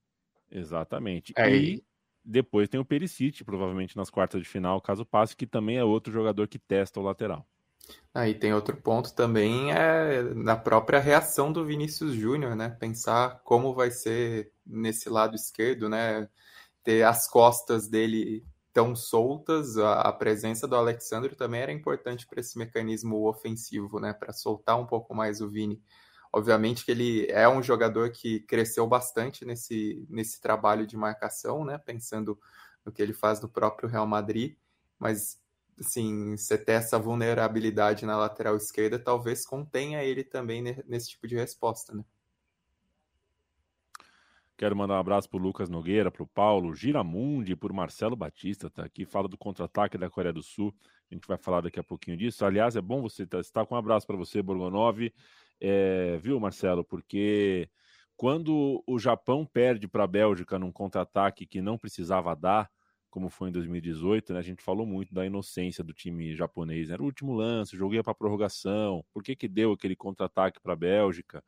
[0.50, 1.32] Exatamente.
[1.38, 1.84] É, e
[2.26, 6.12] depois tem o Perisic, provavelmente nas quartas de final, caso passe, que também é outro
[6.12, 7.47] jogador que testa o lateral.
[8.13, 12.69] Aí ah, tem outro ponto também é na própria reação do Vinícius Júnior, né?
[12.69, 16.28] Pensar como vai ser nesse lado esquerdo, né?
[16.84, 22.41] Ter as costas dele tão soltas, a, a presença do Alexandre também era importante para
[22.41, 24.13] esse mecanismo ofensivo, né?
[24.13, 25.82] Para soltar um pouco mais o Vini.
[26.34, 31.78] Obviamente que ele é um jogador que cresceu bastante nesse, nesse trabalho de marcação, né?
[31.78, 32.38] Pensando
[32.86, 34.58] no que ele faz no próprio Real Madrid,
[35.00, 35.40] mas
[35.79, 41.36] assim, você ter essa vulnerabilidade na lateral esquerda talvez contenha ele também nesse tipo de
[41.36, 42.03] resposta, né?
[44.62, 48.69] Quero mandar um abraço para o Lucas Nogueira, para o Paulo Giramundi, por Marcelo Batista,
[48.69, 50.71] tá aqui, fala do contra-ataque da Coreia do Sul.
[51.10, 52.45] A gente vai falar daqui a pouquinho disso.
[52.45, 55.12] Aliás, é bom você estar com um abraço para você, Borgonov.
[55.60, 56.84] É, viu, Marcelo?
[56.84, 57.67] Porque
[58.15, 62.69] quando o Japão perde para a Bélgica num contra-ataque que não precisava dar,
[63.12, 66.89] como foi em 2018, né, a gente falou muito da inocência do time japonês.
[66.89, 69.06] Era o último lance, o jogo ia para prorrogação.
[69.13, 71.43] Por que, que deu aquele contra-ataque para a Bélgica?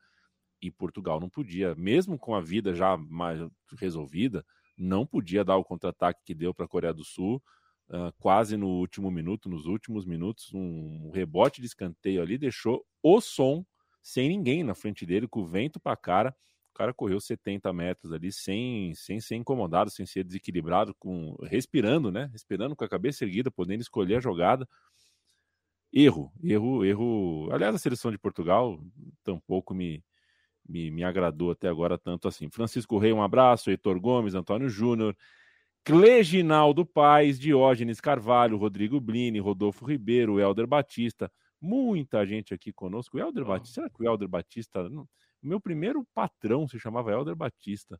[0.61, 3.39] E Portugal não podia, mesmo com a vida já mais
[3.77, 4.45] resolvida,
[4.77, 7.41] não podia dar o contra-ataque que deu para a Coreia do Sul,
[7.89, 13.21] uh, quase no último minuto, nos últimos minutos, um rebote de escanteio ali deixou o
[13.21, 13.65] som
[14.01, 16.35] sem ninguém na frente dele, com o vento para a cara.
[16.73, 22.11] O cara correu 70 metros ali sem, sem ser incomodado, sem ser desequilibrado, com respirando,
[22.11, 22.27] né?
[22.31, 24.67] Respirando com a cabeça erguida, podendo escolher a jogada.
[25.93, 27.49] Erro, erro, erro.
[27.51, 28.83] Aliás, a seleção de Portugal
[29.23, 30.03] tampouco me,
[30.67, 32.49] me, me agradou até agora tanto assim.
[32.49, 33.69] Francisco Rei, um abraço.
[33.69, 35.15] Heitor Gomes, Antônio Júnior.
[35.83, 41.29] Cleginaldo Paz, Diógenes Carvalho, Rodrigo Blini, Rodolfo Ribeiro, Helder Batista,
[41.61, 43.17] muita gente aqui conosco.
[43.17, 43.47] O Helder oh.
[43.47, 44.89] Batista, será que o Helder Batista.
[45.43, 47.99] O meu primeiro patrão se chamava Helder Batista,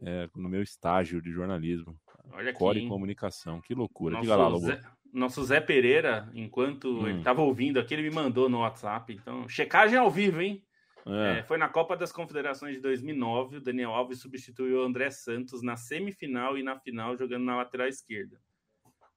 [0.00, 1.96] é, no meu estágio de jornalismo.
[2.32, 4.14] Olha Core aqui, Comunicação, que loucura.
[4.14, 4.66] Nosso Diga lá, Lobo.
[4.66, 4.80] Zé,
[5.12, 7.08] nosso Zé Pereira, enquanto hum.
[7.08, 9.12] ele estava ouvindo aqui, ele me mandou no WhatsApp.
[9.12, 10.64] Então, checagem ao vivo, hein?
[11.04, 11.38] É.
[11.38, 13.56] É, foi na Copa das Confederações de 2009.
[13.56, 17.88] O Daniel Alves substituiu o André Santos na semifinal e na final, jogando na lateral
[17.88, 18.40] esquerda.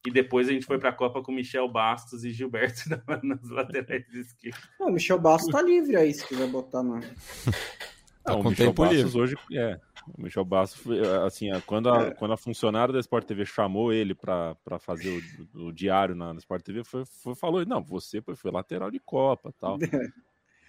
[0.06, 2.82] E depois a gente foi para a Copa com Michel Bastos e Gilberto
[3.24, 4.62] nas laterais esquerdas.
[4.80, 7.00] O Michel Bastos tá livre aí, se quiser botar na.
[8.24, 9.20] Tá Não, com o tempo Bastos livre.
[9.20, 9.80] hoje é.
[10.18, 10.82] O Michel Bastos,
[11.26, 12.12] assim, quando a, é.
[12.12, 15.22] quando a funcionária da Sport TV chamou ele para fazer
[15.54, 18.92] o, o, diário na, na Sport TV, foi, foi, falou: Não, você foi, foi lateral
[18.92, 19.78] de Copa tal.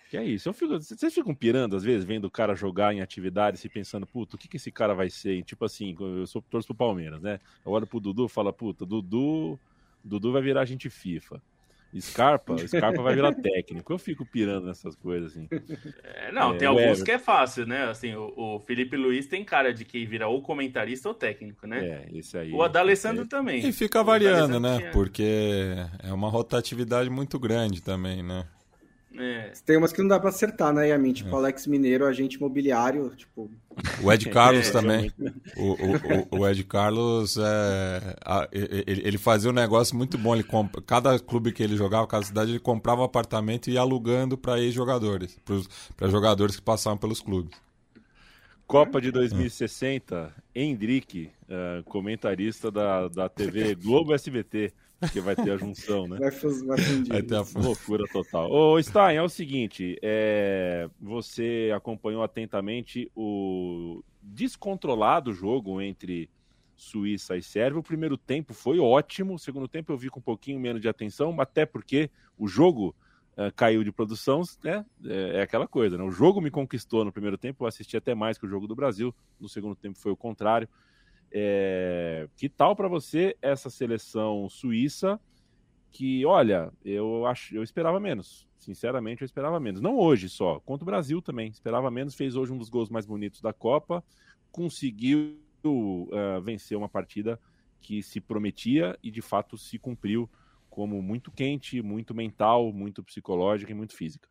[0.09, 0.49] Que é isso.
[0.49, 4.07] Eu fico, vocês ficam pirando, às vezes, vendo o cara jogar em atividades e pensando,
[4.07, 5.35] puta, o que, que esse cara vai ser?
[5.35, 7.41] E, tipo assim, eu sou torço pro Palmeiras, né?
[7.65, 9.59] Eu olho pro Dudu e falo, puta, Dudu,
[10.05, 11.43] Dudu vai virar gente FIFA.
[12.01, 13.93] Scarpa, Scarpa vai virar técnico.
[13.93, 15.49] Eu fico pirando nessas coisas, assim.
[16.03, 17.05] É, não, é, tem alguns Everton.
[17.05, 17.85] que é fácil, né?
[17.85, 21.85] Assim, o, o, Felipe Luiz tem cara de que vira ou comentarista ou técnico, né?
[21.85, 22.53] É, isso aí.
[22.53, 23.27] O Adalessandro é.
[23.27, 23.67] também.
[23.67, 24.79] E fica variando, né?
[24.79, 24.91] Tinha...
[24.93, 28.47] Porque é uma rotatividade muito grande também, né?
[29.19, 29.53] É.
[29.65, 31.13] Tem umas que não dá pra acertar, né, Yamin?
[31.13, 31.39] Tipo, é.
[31.39, 33.51] Alex Mineiro, agente imobiliário, tipo...
[34.03, 35.13] O Ed Carlos é, também.
[35.57, 40.35] O, o, o, Ed Carlos, é, a, ele, ele, fazia um negócio muito bom.
[40.35, 40.75] Ele comp...
[40.87, 44.59] Cada clube que ele jogava, cada cidade, ele comprava um apartamento e ia alugando para
[44.59, 45.39] ex-jogadores,
[45.95, 47.55] para jogadores que passavam pelos clubes.
[48.67, 54.73] Copa de 2060, Hendrick, uh, comentarista da, da TV Globo SBT.
[54.99, 56.19] Porque vai ter a junção, né?
[56.19, 57.13] Vai, vai fundir.
[57.13, 58.51] Vai ter a loucura total.
[58.51, 60.89] Ô, Stein, é o seguinte: é...
[61.01, 66.31] você acompanhou atentamente o descontrolado jogo entre
[66.77, 67.81] Suíça e Sérvia.
[67.81, 70.89] O primeiro tempo foi ótimo, o segundo tempo eu vi com um pouquinho menos de
[70.89, 72.95] atenção, até porque o jogo
[73.33, 74.85] uh, caiu de produção, né?
[75.05, 76.05] É, é, aquela coisa, né?
[76.05, 78.75] O jogo me conquistou no primeiro tempo, eu assisti até mais que o jogo do
[78.75, 80.69] Brasil, no segundo tempo foi o contrário.
[81.33, 82.29] É...
[82.37, 85.21] Que tal para você essa seleção suíça?
[85.91, 88.47] Que, olha, eu acho, eu esperava menos.
[88.59, 89.81] Sinceramente, eu esperava menos.
[89.81, 91.51] Não hoje só, contra o Brasil também.
[91.51, 92.15] Esperava menos.
[92.15, 94.05] Fez hoje um dos gols mais bonitos da Copa.
[94.51, 97.41] Conseguiu uh, vencer uma partida
[97.81, 100.29] que se prometia e de fato se cumpriu
[100.69, 104.29] como muito quente, muito mental, muito psicológica e muito física.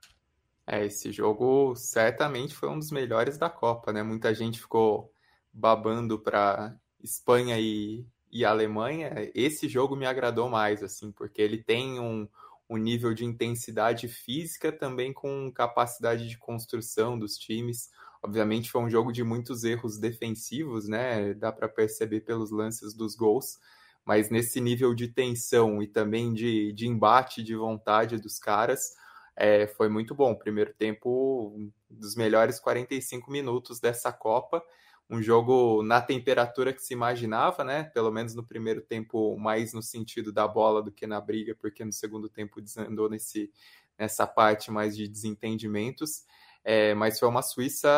[0.68, 4.04] É, esse jogo certamente foi um dos melhores da Copa, né?
[4.04, 5.12] Muita gente ficou
[5.54, 9.32] babando para Espanha e, e Alemanha.
[9.34, 12.28] Esse jogo me agradou mais, assim, porque ele tem um,
[12.70, 17.90] um nível de intensidade física também com capacidade de construção dos times.
[18.22, 21.34] Obviamente foi um jogo de muitos erros defensivos, né?
[21.36, 23.60] Dá para perceber pelos lances dos gols,
[24.04, 28.96] mas nesse nível de tensão e também de, de embate de vontade dos caras,
[29.36, 30.34] é, foi muito bom.
[30.34, 34.64] Primeiro tempo, dos melhores 45 minutos dessa Copa.
[35.10, 37.84] Um jogo na temperatura que se imaginava, né?
[37.84, 41.86] Pelo menos no primeiro tempo, mais no sentido da bola do que na briga, porque
[41.86, 43.52] no segundo tempo desandou nesse,
[44.00, 46.24] nessa parte mais de desentendimentos.
[46.64, 47.90] É, mas foi uma Suíça.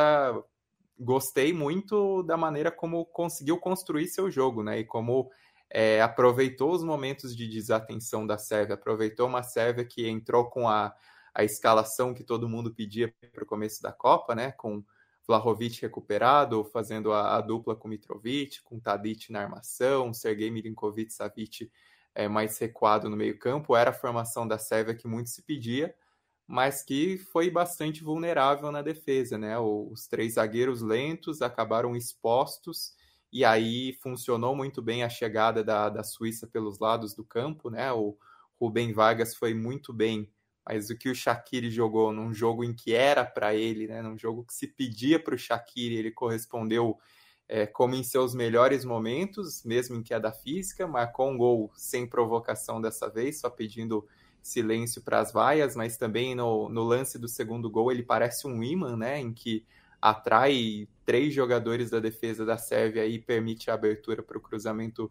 [1.00, 4.80] Gostei muito da maneira como conseguiu construir seu jogo, né?
[4.80, 5.30] E como
[5.70, 10.94] é, aproveitou os momentos de desatenção da Sérvia, aproveitou uma Sérvia que entrou com a,
[11.34, 14.52] a escalação que todo mundo pedia para o começo da Copa, né?
[14.52, 14.84] Com
[15.28, 21.70] Vlahovic recuperado, fazendo a, a, dupla com Mitrovic, com Tadic na armação, Sergei Milinkovic-Savic
[22.16, 23.76] é, mais recuado no meio campo.
[23.76, 25.94] Era a formação da Sérvia que muito se pedia
[26.48, 29.60] mas que foi bastante vulnerável na defesa, né?
[29.60, 32.96] Os três zagueiros lentos acabaram expostos
[33.32, 37.92] e aí funcionou muito bem a chegada da, da Suíça pelos lados do campo, né?
[37.92, 38.18] O
[38.60, 40.32] Rubem Vargas foi muito bem,
[40.68, 44.02] mas o que o Shaqiri jogou num jogo em que era para ele, né?
[44.02, 46.98] Num jogo que se pedia para o Shaqiri, ele correspondeu
[47.48, 52.82] é, como em seus melhores momentos, mesmo em queda física, marcou um gol sem provocação
[52.82, 54.06] dessa vez, só pedindo
[54.42, 58.62] silêncio para as vaias, mas também no, no lance do segundo gol ele parece um
[58.62, 59.66] imã, né, em que
[60.02, 65.10] atrai três jogadores da defesa da Sérvia e permite a abertura para o cruzamento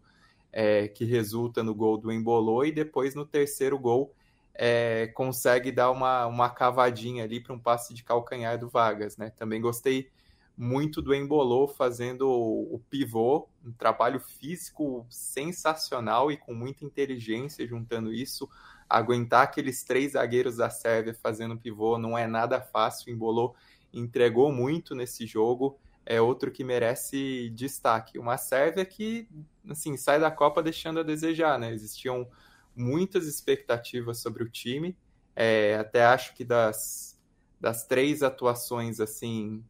[0.51, 4.13] é, que resulta no gol do Embolou e depois no terceiro gol
[4.57, 9.29] é, consegue dar uma, uma cavadinha ali para um passe de calcanhar do Vargas, né?
[9.29, 10.09] Também gostei
[10.57, 17.67] muito do Embolou fazendo o, o pivô, um trabalho físico sensacional e com muita inteligência
[17.67, 18.49] juntando isso
[18.89, 23.11] aguentar aqueles três zagueiros da Sérvia fazendo pivô não é nada fácil.
[23.11, 23.55] Embolou
[23.93, 25.77] entregou muito nesse jogo.
[26.05, 28.17] É outro que merece destaque.
[28.17, 29.27] Uma Sérvia que
[29.69, 31.71] assim sai da Copa deixando a desejar, né?
[31.73, 32.27] Existiam
[32.77, 34.95] muitas expectativas sobre o time.
[35.35, 37.19] É, até acho que das,
[37.59, 39.63] das três atuações assim,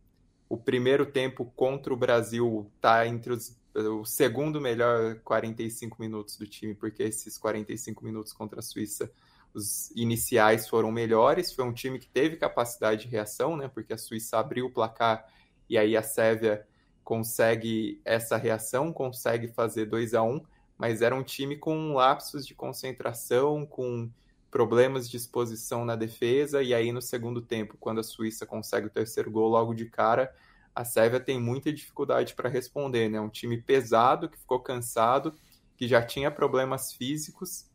[0.47, 6.47] o primeiro tempo contra o Brasil está entre os o segundo melhor 45 minutos do
[6.47, 9.11] time, porque esses 45 minutos contra a Suíça,
[9.53, 11.53] os iniciais foram melhores.
[11.53, 13.67] Foi um time que teve capacidade de reação, né?
[13.67, 15.27] Porque a Suíça abriu o placar
[15.69, 16.65] e aí a Sérvia
[17.03, 20.41] consegue essa reação, consegue fazer 2 a 1
[20.77, 24.09] mas era um time com lapsos de concentração, com
[24.49, 28.91] problemas de exposição na defesa, e aí no segundo tempo, quando a Suíça consegue o
[28.91, 30.33] terceiro gol logo de cara,
[30.73, 33.19] a Sérvia tem muita dificuldade para responder, né?
[33.19, 35.33] Um time pesado que ficou cansado,
[35.75, 37.65] que já tinha problemas físicos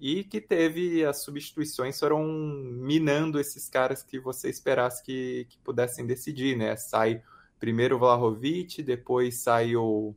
[0.00, 6.06] e que teve as substituições foram minando esses caras que você esperasse que, que pudessem
[6.06, 6.76] decidir, né?
[6.76, 7.22] Sai
[7.58, 10.14] primeiro o Vlahovic, depois sai o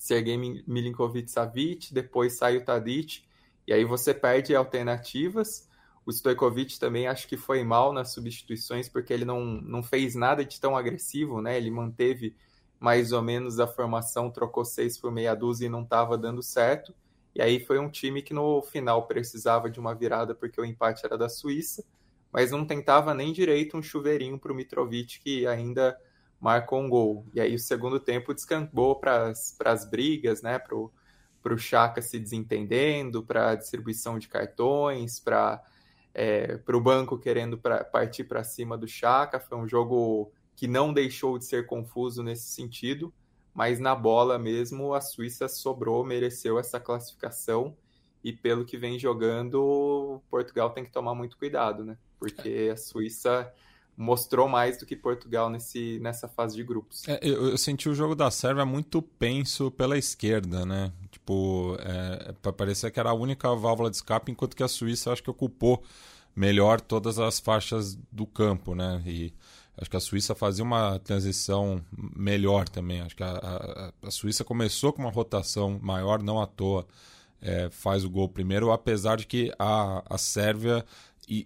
[0.00, 0.36] Sergei
[0.66, 3.22] Milinkovic-Savic, depois sai o Tadic,
[3.66, 5.68] e aí você perde alternativas
[6.04, 10.44] o Stojkovic também acho que foi mal nas substituições, porque ele não, não fez nada
[10.44, 11.56] de tão agressivo, né?
[11.56, 12.34] Ele manteve
[12.78, 16.94] mais ou menos a formação, trocou seis por meia dúzia e não estava dando certo.
[17.34, 21.04] E aí foi um time que no final precisava de uma virada porque o empate
[21.04, 21.84] era da Suíça,
[22.32, 25.96] mas não tentava nem direito um chuveirinho para o Mitrovic, que ainda
[26.40, 27.26] marcou um gol.
[27.34, 29.32] E aí o segundo tempo descambou para
[29.66, 30.58] as brigas, né?
[30.58, 35.62] Para o Chaka se desentendendo, para a distribuição de cartões, para
[36.14, 39.38] é, o banco querendo pra, partir para cima do Chaka.
[39.38, 43.12] Foi um jogo que não deixou de ser confuso nesse sentido,
[43.54, 47.76] mas na bola mesmo a Suíça sobrou, mereceu essa classificação.
[48.22, 51.96] E pelo que vem jogando, Portugal tem que tomar muito cuidado, né?
[52.18, 53.50] Porque a Suíça
[54.00, 57.06] mostrou mais do que Portugal nesse, nessa fase de grupos.
[57.06, 60.90] É, eu, eu, senti o jogo da Sérvia muito penso pela esquerda, né?
[61.10, 65.22] Tipo, é, parecia que era a única válvula de escape, enquanto que a Suíça acho
[65.22, 65.82] que ocupou
[66.34, 69.02] melhor todas as faixas do campo, né?
[69.04, 69.34] E
[69.76, 71.84] acho que a Suíça fazia uma transição
[72.16, 73.02] melhor também.
[73.02, 76.86] Acho que a, a, a Suíça começou com uma rotação maior, não à toa.
[77.42, 80.84] É, faz o gol primeiro, apesar de que a, a Sérvia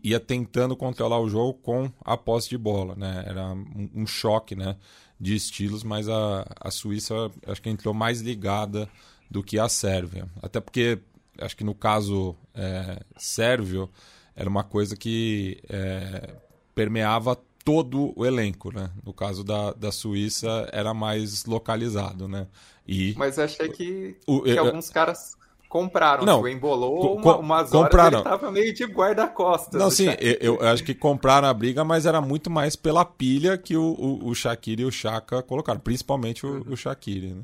[0.03, 3.25] ia tentando controlar o jogo com a posse de bola, né?
[3.27, 4.77] Era um, um choque, né,
[5.21, 7.15] de estilos, mas a, a Suíça
[7.47, 8.89] acho que entrou mais ligada
[9.31, 10.27] do que a Sérvia.
[10.43, 10.99] Até porque
[11.39, 13.91] acho que no caso é, sérvio
[14.37, 16.35] era uma coisa que é,
[16.75, 18.91] permeava todo o elenco, né?
[19.05, 22.47] No caso da, da Suíça era mais localizado, né?
[22.87, 25.37] E mas achei que, o, que eu, alguns caras
[25.75, 26.25] compraram.
[26.25, 28.21] Não, o embolou uma, umas compraram.
[28.21, 29.81] horas ele tava meio de guarda-costas.
[29.81, 33.59] Não, sim, eu, eu, acho que compraram a briga, mas era muito mais pela pilha
[33.59, 37.43] que o, o, o Shaqiri e o Chaka colocaram, principalmente o, o Shaqiri, né?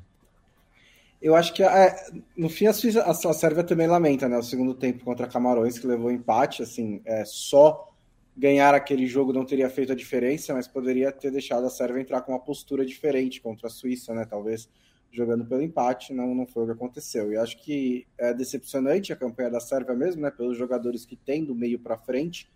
[1.20, 1.96] Eu acho que é,
[2.36, 4.38] no fim a, Suíça, a, a Sérvia também lamenta, né?
[4.38, 7.88] O segundo tempo contra Camarões, que levou empate, assim, é, só
[8.36, 12.20] ganhar aquele jogo não teria feito a diferença, mas poderia ter deixado a Sérvia entrar
[12.20, 14.24] com uma postura diferente contra a Suíça, né?
[14.24, 14.68] Talvez
[15.12, 17.32] jogando pelo empate, não, não foi o que aconteceu.
[17.32, 21.44] E acho que é decepcionante a campanha da Sérvia mesmo, né, pelos jogadores que tem
[21.44, 22.50] do meio para frente.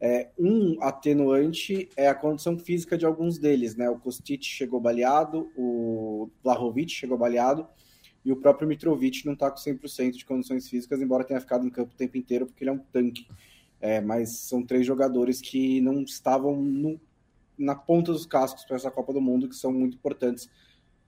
[0.00, 3.90] É, um atenuante é a condição física de alguns deles, né?
[3.90, 7.66] O Kostic chegou baleado, o Vlahovic chegou baleado
[8.24, 11.70] e o próprio Mitrovic não está com 100% de condições físicas, embora tenha ficado em
[11.70, 13.26] campo o tempo inteiro, porque ele é um tanque.
[13.80, 17.00] É, mas são três jogadores que não estavam no,
[17.56, 20.48] na ponta dos cascos para essa Copa do Mundo, que são muito importantes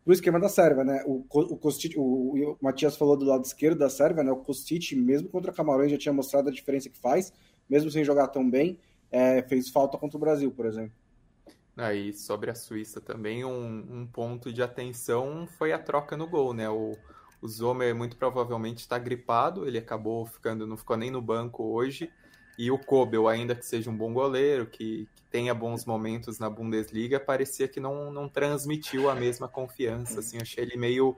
[0.05, 1.03] o esquema da Sérvia, né?
[1.07, 4.33] O, o, Kostic, o, o Matias falou do lado esquerdo da Sérvia, né?
[4.33, 7.33] O Kostic, mesmo contra Camarões, já tinha mostrado a diferença que faz,
[7.69, 8.79] mesmo sem jogar tão bem,
[9.11, 10.93] é, fez falta contra o Brasil, por exemplo.
[11.77, 16.53] Aí, sobre a Suíça também, um, um, ponto de atenção foi a troca no gol,
[16.53, 16.69] né?
[16.69, 16.97] O,
[17.41, 22.11] o Zomer muito provavelmente está gripado, ele acabou ficando, não ficou nem no banco hoje,
[22.61, 26.51] e o Kobel, ainda que seja um bom goleiro, que, que, tenha bons momentos na
[26.51, 30.21] Bundesliga, parecia que não, não transmitiu a mesma confiança.
[30.21, 31.17] Assim, achei ele meio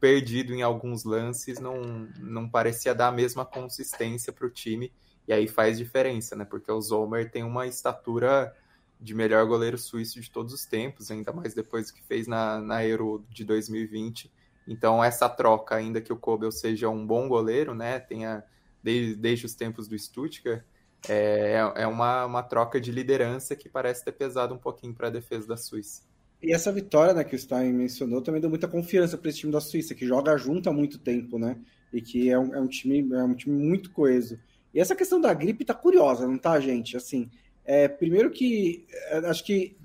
[0.00, 4.90] perdido em alguns lances, não, não parecia dar a mesma consistência para o time.
[5.26, 6.46] E aí faz diferença, né?
[6.46, 8.56] Porque o Zomer tem uma estatura
[8.98, 12.62] de melhor goleiro suíço de todos os tempos, ainda mais depois do que fez na,
[12.62, 14.32] na Euro de 2020.
[14.66, 18.00] Então, essa troca, ainda que o Kobel seja um bom goleiro, né?
[18.00, 18.42] Tenha
[18.82, 20.64] desde, desde os tempos do Stuttgart,
[21.06, 25.10] é, é uma, uma troca de liderança que parece ter pesado um pouquinho para a
[25.10, 26.02] defesa da Suíça.
[26.42, 29.52] E essa vitória né, que o Stein mencionou também deu muita confiança para esse time
[29.52, 31.58] da Suíça, que joga junto há muito tempo, né?
[31.92, 34.38] E que é um, é um, time, é um time muito coeso.
[34.72, 36.96] E essa questão da gripe tá curiosa, não tá, gente?
[36.96, 37.28] Assim,
[37.64, 39.76] é, primeiro que é, acho que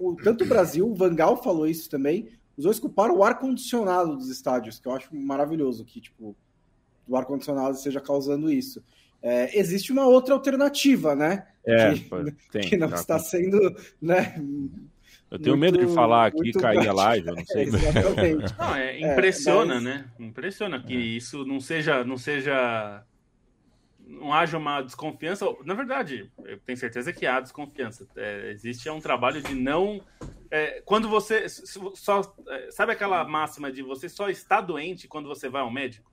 [0.00, 4.28] o, tanto o Brasil, o Vangal falou isso também, os dois culparam o ar-condicionado dos
[4.28, 6.36] estádios, que eu acho maravilhoso que, tipo,
[7.08, 8.82] o ar-condicionado esteja causando isso.
[9.22, 11.46] É, existe uma outra alternativa, né?
[11.64, 12.10] É, que,
[12.50, 14.34] tem, que não está sendo, né?
[15.30, 17.62] Eu tenho muito, medo de falar aqui e cair a live, eu não sei.
[17.64, 18.54] exatamente.
[18.58, 19.84] Não, é, impressiona, é, mas...
[19.84, 20.10] né?
[20.18, 20.98] Impressiona que é.
[20.98, 23.02] isso não seja, não seja,
[24.06, 25.46] não haja uma desconfiança.
[25.64, 28.06] Na verdade, eu tenho certeza que há desconfiança.
[28.14, 30.02] É, existe é um trabalho de não,
[30.50, 32.20] é, quando você só
[32.70, 36.11] sabe aquela máxima de você só está doente quando você vai ao médico.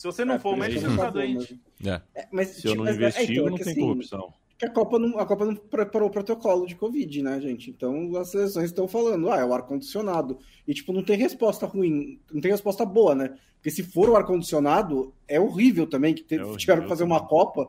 [0.00, 1.60] Se você não é, for médico, você tá doente.
[1.84, 2.00] É.
[2.14, 4.32] É, mas, Se eu não é, investigo, então, não tem assim, corrupção.
[4.58, 7.68] Que a Copa não, a Copa não preparou o protocolo de Covid, né, gente?
[7.68, 10.38] Então as seleções estão falando, ah, é o ar-condicionado.
[10.66, 13.36] E, tipo, não tem resposta ruim, não tem resposta boa, né?
[13.56, 17.26] Porque se for o ar-condicionado, é horrível também que te, é tiveram que fazer uma
[17.26, 17.68] Copa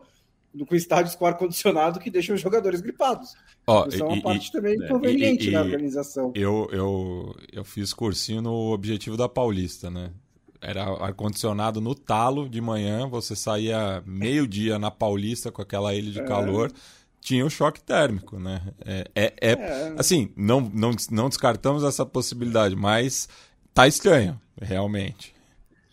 [0.65, 3.33] com estádios com ar-condicionado que deixam os jogadores gripados.
[3.67, 6.31] Oh, Isso é uma e, parte e, também inconveniente e, na organização.
[6.33, 10.13] Eu, eu, eu fiz cursinho no Objetivo da Paulista, né?
[10.61, 16.19] Era ar-condicionado no talo de manhã, você saía meio-dia na Paulista com aquela ilha de
[16.19, 16.23] é.
[16.23, 16.71] calor,
[17.19, 18.61] tinha o choque térmico, né?
[18.85, 23.27] É, é, é, é, assim, não, não, não descartamos essa possibilidade, mas
[23.73, 25.33] tá estranho, realmente.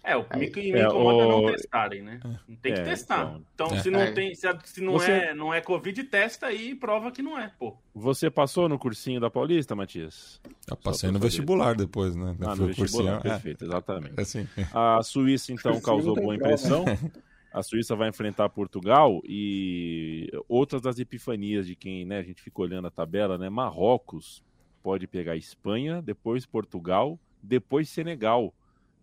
[0.02, 1.28] É, o que me, me incomoda é, o...
[1.28, 2.20] não testarem, né?
[2.62, 3.22] Tem que é, testar.
[3.54, 3.80] Então, então é.
[3.80, 5.10] se não tem, se, se não Você...
[5.10, 7.76] é, não é Covid, testa aí e prova que não é, pô.
[7.94, 10.40] Você passou no cursinho da Paulista, Matias?
[10.68, 12.36] Eu passei no vestibular depois, né?
[12.40, 13.20] Ah, no vestibular, cursinho, é.
[13.20, 14.20] perfeito, exatamente.
[14.20, 14.48] Assim.
[14.72, 16.84] A Suíça, então, causou boa impressão.
[17.52, 22.60] A Suíça vai enfrentar Portugal e outras das epifanias de quem, né, a gente fica
[22.60, 23.48] olhando a tabela, né?
[23.48, 24.42] Marrocos
[24.82, 28.54] pode pegar Espanha, depois Portugal, depois Senegal.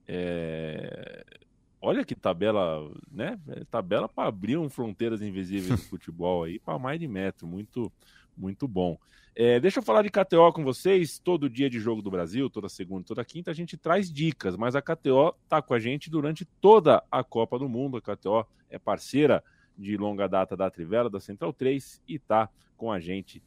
[0.08, 1.24] É...
[1.82, 3.40] Olha que tabela, né?
[3.48, 7.92] É tabela para abrir um fronteiras invisíveis do futebol aí para mais de metro, muito,
[8.36, 8.98] muito bom.
[9.36, 11.20] É, deixa eu falar de KTO com vocês.
[11.20, 14.76] Todo dia de jogo do Brasil, toda segunda, toda quinta, a gente traz dicas, mas
[14.76, 17.98] a KTO está com a gente durante toda a Copa do Mundo.
[17.98, 19.44] A KTO é parceira
[19.78, 23.44] de longa data da Trivela, da Central 3 e está com a gente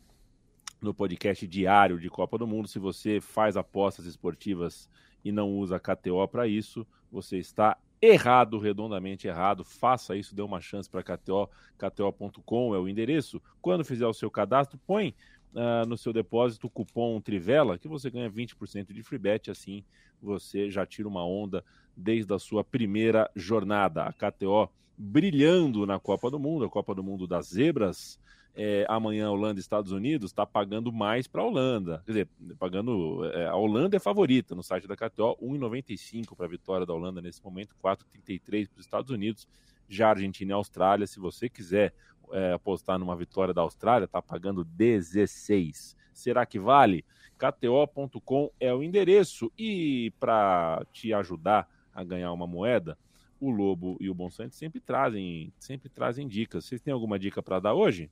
[0.81, 2.69] no podcast diário de Copa do Mundo.
[2.69, 4.89] Se você faz apostas esportivas
[5.25, 9.65] e não usa KTO para isso, você está errado, redondamente errado.
[9.65, 13.43] Faça isso, dê uma chance para KTO, kto.com é o endereço.
[13.61, 15.15] Quando fizer o seu cadastro, põe
[15.55, 19.85] uh, no seu depósito o cupom Trivela, que você ganha 20% de free bet, assim
[20.21, 21.65] você já tira uma onda
[21.97, 24.05] desde a sua primeira jornada.
[24.05, 28.19] A KTO brilhando na Copa do Mundo, a Copa do Mundo das Zebras,
[28.55, 32.03] é, amanhã Holanda e Estados Unidos está pagando mais para a Holanda.
[32.05, 32.29] Quer dizer,
[32.59, 33.25] pagando.
[33.33, 37.23] É, a Holanda é favorita no site da KTO, 1,95 para a vitória da Holanda
[37.23, 39.47] nesse momento, 4,33 para os Estados Unidos.
[39.89, 41.95] Já Argentina e Austrália, se você quiser
[42.33, 45.97] é, apostar numa vitória da Austrália, está pagando 16.
[46.13, 47.05] Será que vale?
[47.39, 49.53] KTO.com é o endereço.
[49.57, 52.99] E para te ajudar a ganhar uma moeda,
[53.41, 56.65] o Lobo e o Bonsante sempre trazem, sempre trazem dicas.
[56.65, 58.11] Vocês têm alguma dica para dar hoje?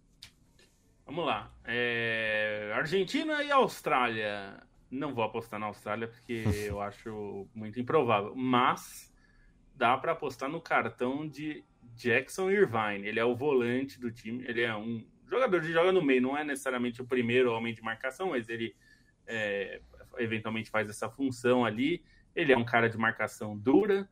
[1.07, 1.55] Vamos lá.
[1.65, 2.73] É...
[2.75, 4.61] Argentina e Austrália.
[4.91, 8.35] Não vou apostar na Austrália porque eu acho muito improvável.
[8.35, 9.15] Mas
[9.75, 13.07] dá para apostar no cartão de Jackson Irvine.
[13.07, 14.45] Ele é o volante do time.
[14.49, 16.23] Ele é um jogador que joga no meio.
[16.23, 18.75] Não é necessariamente o primeiro homem de marcação, mas ele
[19.29, 19.81] é,
[20.19, 22.05] eventualmente faz essa função ali.
[22.35, 24.09] Ele é um cara de marcação dura.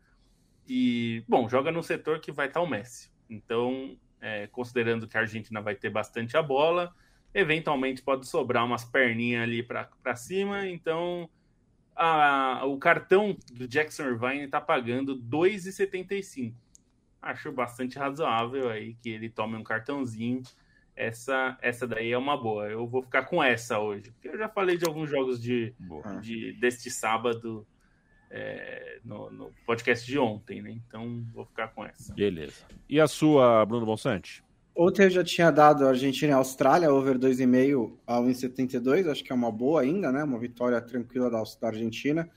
[0.66, 3.12] E, bom, joga no setor que vai estar o Messi.
[3.28, 6.95] Então, é, considerando que a Argentina vai ter bastante a bola.
[7.35, 10.66] Eventualmente pode sobrar umas perninhas ali para cima.
[10.66, 11.29] Então,
[11.95, 16.55] a, o cartão do Jackson Irvine está pagando 2,75.
[17.20, 20.43] Acho bastante razoável aí que ele tome um cartãozinho.
[20.97, 22.66] Essa, essa daí é uma boa.
[22.68, 24.11] Eu vou ficar com essa hoje.
[24.12, 25.75] Porque eu já falei de alguns jogos de,
[26.22, 27.66] de deste sábado
[28.37, 30.72] é, no, no, podcast de ontem, né?
[30.89, 32.12] Então vou ficar com essa.
[32.12, 32.64] Beleza.
[32.89, 34.43] E a sua, Bruno Bonsante?
[34.76, 39.35] Ontem eu já tinha dado Argentina e Austrália, over 2,5 a 1,72, acho que é
[39.35, 40.24] uma boa ainda, né?
[40.24, 42.28] Uma vitória tranquila da, da Argentina.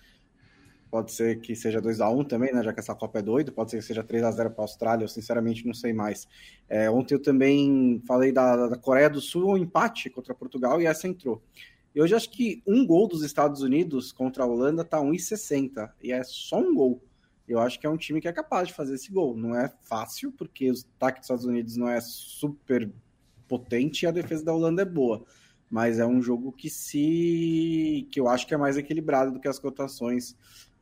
[0.91, 2.62] Pode ser que seja 2 a 1 também, né?
[2.62, 4.66] Já que essa Copa é doida, pode ser que seja 3 a 0 para a
[4.66, 6.28] Austrália, eu sinceramente não sei mais.
[6.70, 10.86] É, ontem eu também falei da, da Coreia do Sul, um empate contra Portugal, e
[10.86, 11.41] essa entrou.
[11.98, 16.12] E hoje acho que um gol dos Estados Unidos contra a Holanda tá 1,60 e
[16.12, 17.04] é só um gol.
[17.48, 19.36] Eu acho que é um time que é capaz de fazer esse gol.
[19.36, 22.88] Não é fácil, porque o ataque dos Estados Unidos não é super
[23.48, 25.26] potente e a defesa da Holanda é boa.
[25.72, 29.48] Mas é um jogo que se que eu acho que é mais equilibrado do que
[29.48, 30.38] as cotações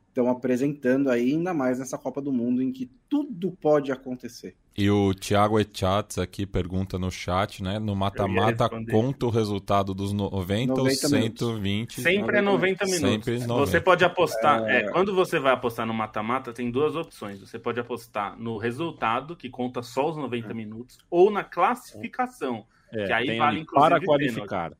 [0.08, 4.54] estão apresentando aí, ainda mais nessa Copa do Mundo em que tudo pode acontecer.
[4.78, 7.78] E o Thiago Echatz aqui pergunta no chat, né?
[7.78, 12.02] No mata-mata, conta o resultado dos 90, 90 ou 120?
[12.02, 13.24] Sempre é 90 minutos.
[13.24, 13.54] Sempre 90.
[13.54, 14.62] Você pode apostar.
[14.64, 14.80] É...
[14.80, 17.40] É, quando você vai apostar no mata-mata, tem duas opções.
[17.40, 20.54] Você pode apostar no resultado, que conta só os 90 é.
[20.54, 22.66] minutos, ou na classificação.
[22.92, 23.90] É, que aí vale inclusive.
[23.90, 24.72] Para qualificar.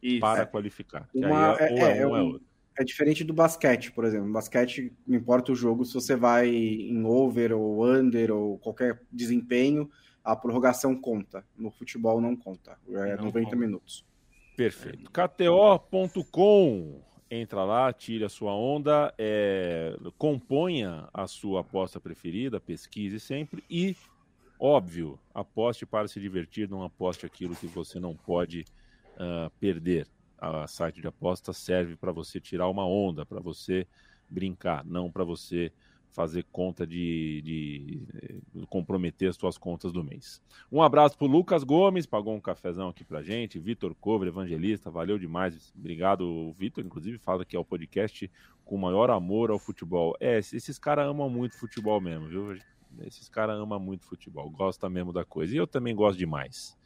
[0.00, 0.20] Isso.
[0.20, 1.08] Para qualificar.
[1.12, 2.38] Uma, é, é, é, um,
[2.80, 4.26] é diferente do basquete, por exemplo.
[4.26, 9.02] No basquete, não importa o jogo, se você vai em over ou under ou qualquer
[9.12, 9.90] desempenho,
[10.24, 11.44] a prorrogação conta.
[11.58, 12.78] No futebol não conta.
[12.88, 13.56] É não 90 conta.
[13.56, 14.06] minutos.
[14.56, 15.10] Perfeito.
[15.10, 17.02] KTO.com.
[17.30, 23.94] Entra lá, tire a sua onda, é, componha a sua aposta preferida, pesquise sempre e,
[24.58, 28.64] óbvio, aposte para se divertir, não aposte aquilo que você não pode
[29.14, 30.08] uh, perder
[30.40, 33.86] a site de apostas serve para você tirar uma onda, para você
[34.28, 35.72] brincar, não para você
[36.10, 40.42] fazer conta de, de, de, comprometer as suas contas do mês.
[40.70, 45.18] Um abraço para Lucas Gomes, pagou um cafezão aqui para gente, Vitor Cover, evangelista, valeu
[45.18, 48.30] demais, obrigado, Vitor, inclusive fala que é o podcast
[48.64, 50.16] com maior amor ao futebol.
[50.20, 52.56] É, esses caras amam muito futebol mesmo, viu?
[53.06, 56.76] Esses caras amam muito futebol, gostam mesmo da coisa, e eu também gosto demais.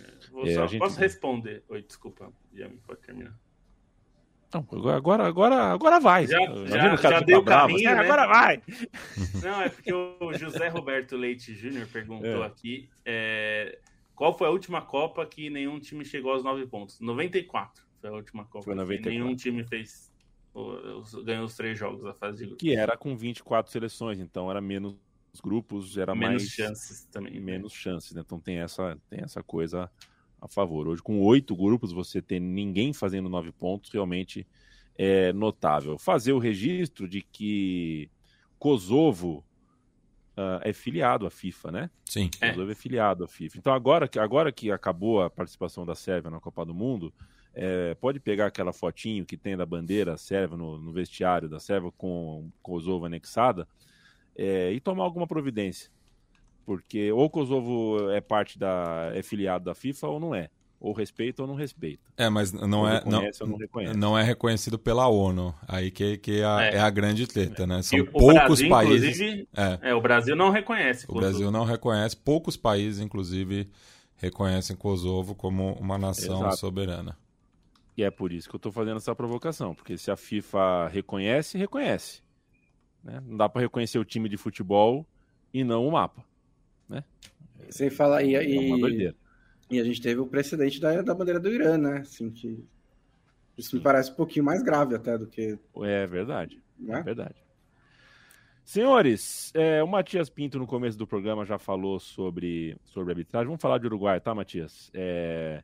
[0.00, 0.78] É, só, gente...
[0.78, 1.64] Posso responder?
[1.68, 3.36] Oi, desculpa, já pode terminar.
[4.52, 6.26] Não, agora, agora, agora vai.
[6.26, 8.04] Já, já, já deu o caminho, assim, né?
[8.04, 8.62] Agora vai.
[9.42, 12.46] Não, é porque o José Roberto Leite Júnior perguntou é.
[12.46, 13.78] aqui é,
[14.14, 17.00] qual foi a última Copa que nenhum time chegou aos nove pontos.
[17.00, 18.64] 94 foi a última Copa.
[18.64, 19.10] Foi 94.
[19.10, 20.12] Nenhum time fez
[21.24, 22.60] ganhou os três jogos da fase de grupo.
[22.60, 24.94] Que era com 24 seleções, então era menos
[25.40, 27.40] grupos, era menos mais chances também.
[27.40, 28.22] Menos chances, né?
[28.24, 29.90] Então tem essa, tem essa coisa
[30.40, 30.88] a favor.
[30.88, 34.46] Hoje, com oito grupos, você ter ninguém fazendo nove pontos realmente
[34.96, 35.98] é notável.
[35.98, 38.10] Fazer o registro de que
[38.58, 39.44] Kosovo
[40.36, 41.90] uh, é filiado à FIFA, né?
[42.04, 42.28] Sim.
[42.28, 42.72] Kosovo é.
[42.72, 43.58] é filiado à FIFA.
[43.58, 47.12] Então agora, agora que acabou a participação da Sérvia na Copa do Mundo,
[47.54, 51.92] é, pode pegar aquela fotinho que tem da bandeira sérvia no, no vestiário da Sérvia
[51.96, 53.68] com Kosovo anexada
[54.42, 55.90] é, e tomar alguma providência.
[56.64, 59.10] Porque ou Kosovo é parte da.
[59.14, 60.48] é filiado da FIFA ou não é
[60.82, 62.02] ou respeita ou não respeita.
[62.16, 65.54] É, mas não é não, não, não, é reconhecido pela ONU.
[65.68, 66.74] Aí que, que é, a, é.
[66.74, 67.80] é a grande treta, né?
[67.82, 69.46] São poucos Brasil, países.
[69.56, 69.90] É.
[69.90, 69.94] é.
[69.94, 71.06] o Brasil não reconhece.
[71.08, 72.16] O Brasil não reconhece.
[72.16, 73.70] Poucos países, inclusive,
[74.16, 76.56] reconhecem Kosovo como uma nação Exato.
[76.56, 77.16] soberana.
[77.96, 81.56] E é por isso que eu estou fazendo essa provocação, porque se a FIFA reconhece,
[81.56, 82.22] reconhece.
[83.02, 83.22] Né?
[83.26, 85.06] Não dá para reconhecer o time de futebol
[85.52, 86.24] e não o mapa.
[86.88, 87.04] Né?
[87.68, 88.22] Sem falar.
[88.22, 88.44] E, é
[88.78, 89.16] doideira.
[89.70, 91.98] E a gente teve o precedente da, da bandeira do Irã, né?
[91.98, 92.62] Assim, que
[93.56, 95.58] isso me parece um pouquinho mais grave até do que.
[95.82, 96.60] É verdade.
[96.78, 96.98] Né?
[96.98, 97.42] É verdade.
[98.64, 103.46] Senhores, é, o Matias Pinto no começo do programa já falou sobre, sobre arbitragem.
[103.46, 104.90] Vamos falar de Uruguai, tá, Matias?
[104.94, 105.62] É,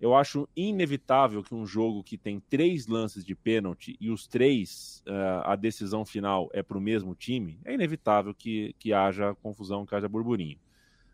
[0.00, 5.04] eu acho inevitável que um jogo que tem três lances de pênalti e os três,
[5.06, 9.84] uh, a decisão final é para o mesmo time, é inevitável que, que haja confusão,
[9.84, 10.58] que haja burburinho.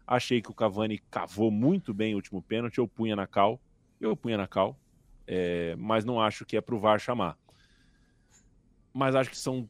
[0.06, 2.78] Achei que o Cavani cavou muito bem o último pênalti.
[2.78, 3.60] Eu punha na cal.
[4.00, 4.78] Eu punha na cal.
[5.26, 7.36] É, mas não acho que é pro VAR chamar.
[8.94, 9.68] Mas acho que são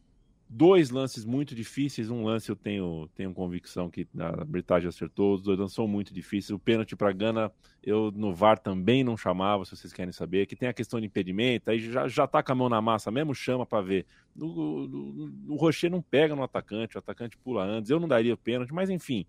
[0.49, 2.09] dois lances muito difíceis.
[2.09, 5.35] Um lance eu tenho, tenho convicção que a Britagem acertou.
[5.35, 6.51] Os dois lances são muito difíceis.
[6.51, 7.51] O pênalti para Gana,
[7.83, 10.45] eu no VAR também não chamava, se vocês querem saber.
[10.45, 13.11] Que tem a questão de impedimento, aí já, já tá com a mão na massa
[13.11, 14.05] mesmo, chama para ver.
[14.39, 17.89] O Rocher não pega no atacante, o atacante pula antes.
[17.89, 19.25] Eu não daria o pênalti, mas enfim.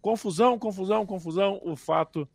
[0.00, 1.60] Confusão, confusão, confusão.
[1.64, 2.28] O fato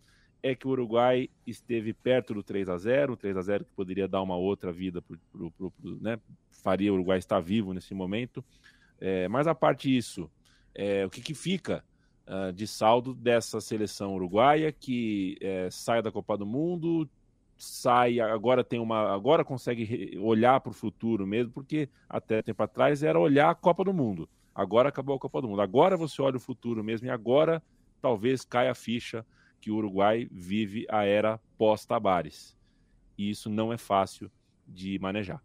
[0.43, 3.71] é que o Uruguai esteve perto do 3 a 0 o 3 a 0 que
[3.75, 6.19] poderia dar uma outra vida, pro, pro, pro, né?
[6.49, 8.43] faria o Uruguai estar vivo nesse momento.
[8.99, 10.29] É, mas a parte disso,
[10.73, 11.83] é, o que, que fica
[12.27, 17.09] uh, de saldo dessa seleção uruguaia que é, sai da Copa do Mundo,
[17.57, 23.03] sai agora tem uma agora consegue olhar para o futuro mesmo, porque até tempo atrás
[23.03, 24.29] era olhar a Copa do Mundo.
[24.53, 25.61] Agora acabou a Copa do Mundo.
[25.61, 27.61] Agora você olha o futuro mesmo e agora
[28.01, 29.25] talvez caia a ficha
[29.62, 32.57] que o Uruguai vive a era pós-Tabares.
[33.18, 34.30] E isso não é fácil
[34.68, 35.41] de manejar.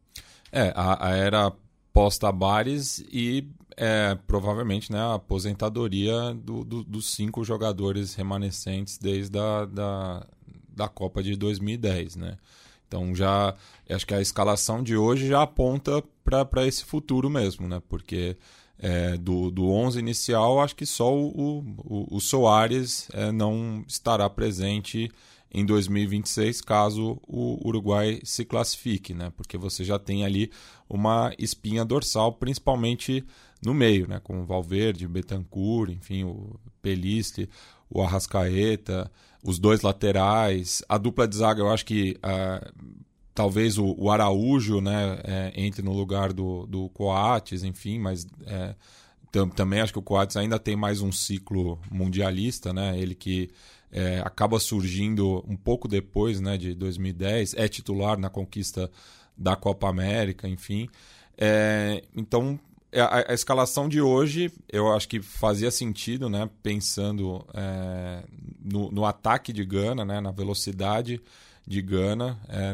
[0.50, 1.52] É, a, a era
[1.92, 3.46] pós-Tabares e
[3.76, 10.26] é, provavelmente né, a aposentadoria do, do, dos cinco jogadores remanescentes desde a da,
[10.68, 12.36] da Copa de 2010, né?
[12.86, 13.54] Então já
[13.90, 17.82] acho que a escalação de hoje já aponta para esse futuro mesmo, né?
[17.88, 18.36] Porque
[18.78, 24.28] é, do, do 11 inicial, acho que só o, o, o Soares é, não estará
[24.28, 25.10] presente
[25.50, 29.32] em 2026 caso o Uruguai se classifique, né?
[29.36, 30.50] Porque você já tem ali
[30.88, 33.24] uma espinha dorsal, principalmente
[33.64, 34.20] no meio, né?
[34.22, 37.48] Com o Valverde, o Betancourt, enfim, o Peliste,
[37.88, 39.10] o Arrascaeta,
[39.42, 43.05] os dois laterais, a dupla de zaga, eu acho que uh,
[43.36, 48.74] talvez o, o Araújo né, é, entre no lugar do, do Coates, enfim, mas é,
[49.30, 52.98] tam, também acho que o Coates ainda tem mais um ciclo mundialista, né?
[52.98, 53.50] Ele que
[53.92, 58.90] é, acaba surgindo um pouco depois né, de 2010, é titular na conquista
[59.36, 60.88] da Copa América, enfim.
[61.36, 62.58] É, então,
[62.90, 66.48] é, a, a, escalação de hoje eu acho que fazia sentido, né?
[66.62, 68.24] Pensando é,
[68.64, 71.20] no, no ataque de Gana, né, na velocidade
[71.66, 72.38] de Gana.
[72.48, 72.72] É,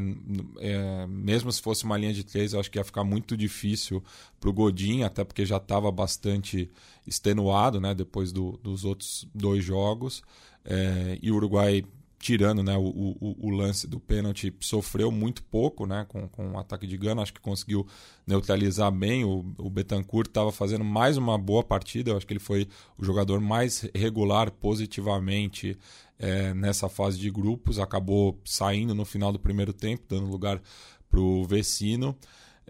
[0.61, 4.03] é, mesmo se fosse uma linha de três, eu acho que ia ficar muito difícil
[4.39, 6.71] para o Godin, até porque já estava bastante
[7.07, 10.23] extenuado né, depois do, dos outros dois jogos.
[10.65, 11.85] É, e o Uruguai
[12.23, 16.59] tirando né, o, o, o, lance do pênalti, sofreu muito pouco né, com, com o
[16.59, 17.85] ataque de Gana, acho que conseguiu
[18.25, 19.25] neutralizar bem.
[19.25, 23.05] O, o Betancourt estava fazendo mais uma boa partida, eu acho que ele foi o
[23.05, 25.77] jogador mais regular positivamente
[26.23, 30.63] é, nessa fase de grupos, acabou saindo no final do primeiro tempo, dando lugar
[31.11, 32.17] para o Vecino.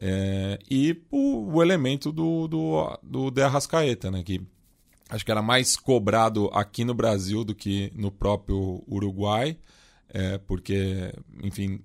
[0.01, 4.41] É, e o, o, elemento do, do, do De Arrascaeta, né, que
[5.11, 9.59] acho que era mais cobrado aqui no Brasil do que no próprio Uruguai,
[10.09, 11.79] é, porque, enfim,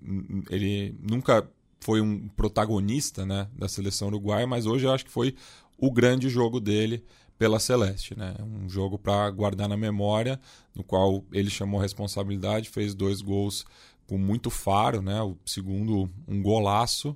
[0.50, 1.46] ele nunca
[1.82, 5.36] foi um protagonista né, da seleção uruguaia, mas hoje eu acho que foi
[5.78, 7.04] o grande jogo dele
[7.38, 8.18] pela Celeste.
[8.18, 8.36] Né?
[8.40, 10.40] Um jogo para guardar na memória,
[10.76, 13.66] no qual ele chamou a responsabilidade, fez dois gols
[14.08, 15.22] com muito faro, né?
[15.22, 17.16] o segundo um golaço,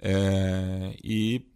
[0.00, 1.46] é, e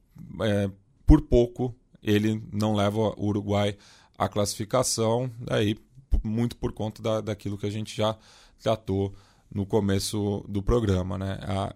[0.40, 0.70] é,
[1.06, 3.76] por pouco ele não leva o Uruguai
[4.16, 5.76] à classificação, daí
[6.24, 8.16] muito por conta da, daquilo que a gente já
[8.60, 9.14] tratou
[9.52, 11.18] no começo do programa.
[11.18, 11.38] Né?
[11.42, 11.74] A,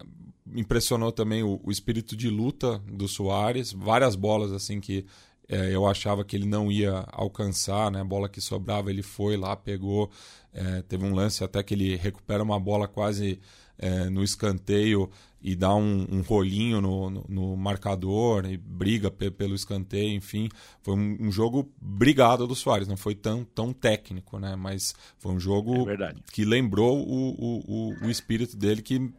[0.54, 5.06] impressionou também o, o, espírito de luta do Soares, várias bolas assim que
[5.48, 8.00] É, eu achava que ele não ia alcançar, né?
[8.00, 10.10] A bola que sobrava, ele foi lá, pegou.
[10.52, 13.40] É, teve um lance até que ele recupera uma bola quase
[13.78, 15.10] é, no escanteio
[15.42, 20.48] e dá um, um rolinho no, no, no, marcador e briga pe pelo escanteio, enfim.
[20.82, 24.54] Foi um, um, jogo brigado do Soares, não foi tão, tão técnico, né?
[24.54, 29.12] Mas foi um jogo é que lembrou o, o, o, o espírito dele que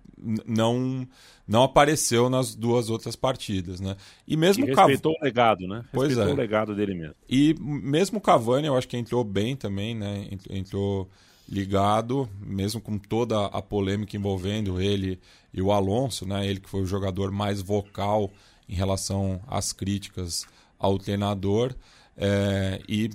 [0.46, 1.08] não
[1.46, 3.98] não apareceu nas duas outras partidas, né?
[4.26, 5.22] E mesmo que respeitou Cav...
[5.22, 5.84] o legado, né?
[5.92, 6.32] Respeitou pois é.
[6.32, 7.16] o legado dele mesmo.
[7.30, 10.30] E mesmo o Cavani, eu acho que entrou bem também, né?
[10.50, 11.10] Entrou
[11.48, 15.20] ligado, mesmo com toda a polêmica envolvendo ele
[15.54, 16.48] e o Alonso, né?
[16.48, 18.32] Ele que foi o jogador mais vocal
[18.68, 20.46] em relação às críticas
[20.80, 21.74] ao treinador
[22.18, 23.10] é, e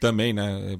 [0.00, 0.78] também, né?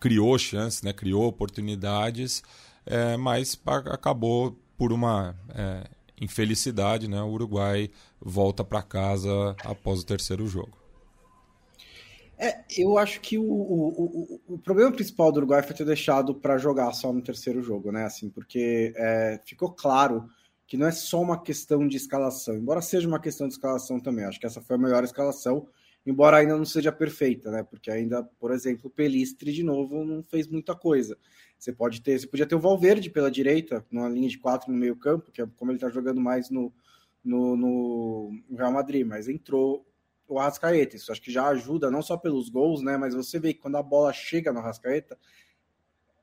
[0.00, 0.92] Criou chances, né?
[0.92, 2.42] Criou oportunidades,
[2.84, 5.88] é, mas acabou por uma é,
[6.20, 7.22] infelicidade, né?
[7.22, 10.84] O Uruguai volta para casa após o terceiro jogo.
[12.36, 16.34] É, eu acho que o, o, o, o, problema principal do Uruguai foi ter deixado
[16.34, 18.04] para jogar só no terceiro jogo, né?
[18.04, 20.28] Assim, porque é, ficou claro
[20.66, 24.24] que não é só uma questão de escalação, embora seja uma questão de escalação também.
[24.24, 25.68] Acho que essa foi a melhor escalação,
[26.04, 27.62] embora ainda não seja perfeita, né?
[27.62, 31.16] Porque ainda, por exemplo, o Pelistre de novo não fez muita coisa.
[31.64, 34.76] Você pode ter, você podia ter o Valverde pela direita, numa linha de quatro no
[34.76, 36.70] meio campo, que é como ele está jogando mais no,
[37.24, 39.82] no, no Real Madrid, mas entrou
[40.28, 40.94] o Arrascaeta.
[40.94, 42.98] Isso acho que já ajuda, não só pelos gols, né?
[42.98, 45.18] Mas você vê que quando a bola chega no Arrascaeta,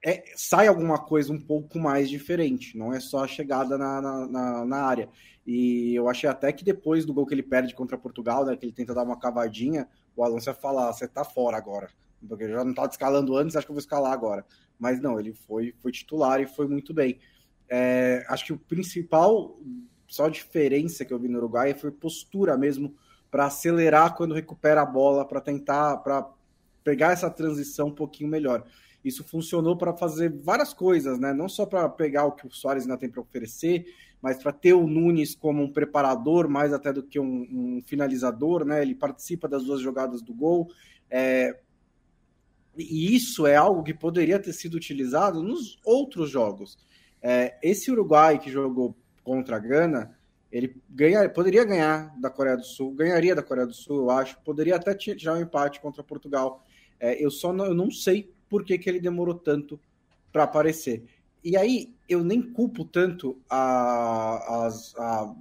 [0.05, 2.77] é, sai alguma coisa um pouco mais diferente.
[2.77, 5.09] Não é só a chegada na, na, na, área.
[5.43, 8.55] E eu achei até que depois do gol que ele perde contra Portugal, né?
[8.55, 11.89] Que ele tenta dar uma cavadinha, o Alonso ia falar: você tá fora agora.
[12.29, 14.45] Porque já não estava escalando antes, acho que eu vou escalar agora.
[14.81, 17.19] Mas não, ele foi, foi titular e foi muito bem.
[17.69, 19.59] É, acho que o principal,
[20.07, 22.95] só diferença que eu vi no Uruguai foi postura mesmo
[23.29, 26.27] para acelerar quando recupera a bola, para tentar, para
[26.83, 28.65] pegar essa transição um pouquinho melhor.
[29.05, 31.31] Isso funcionou para fazer várias coisas, né?
[31.31, 33.85] Não só para pegar o que o Soares ainda tem para oferecer,
[34.19, 38.65] mas para ter o Nunes como um preparador, mais até do que um, um finalizador,
[38.65, 38.81] né?
[38.81, 40.71] Ele participa das duas jogadas do gol.
[41.07, 41.59] É...
[42.77, 46.77] E isso é algo que poderia ter sido utilizado nos outros jogos.
[47.21, 50.17] É, esse Uruguai que jogou contra a Gana,
[50.51, 54.39] ele ganha, poderia ganhar da Coreia do Sul, ganharia da Coreia do Sul, eu acho,
[54.41, 56.65] poderia até tirar um empate contra Portugal.
[56.99, 59.79] É, eu só não, eu não sei por que, que ele demorou tanto
[60.31, 61.05] para aparecer.
[61.43, 65.35] E aí eu nem culpo tanto a, a, a,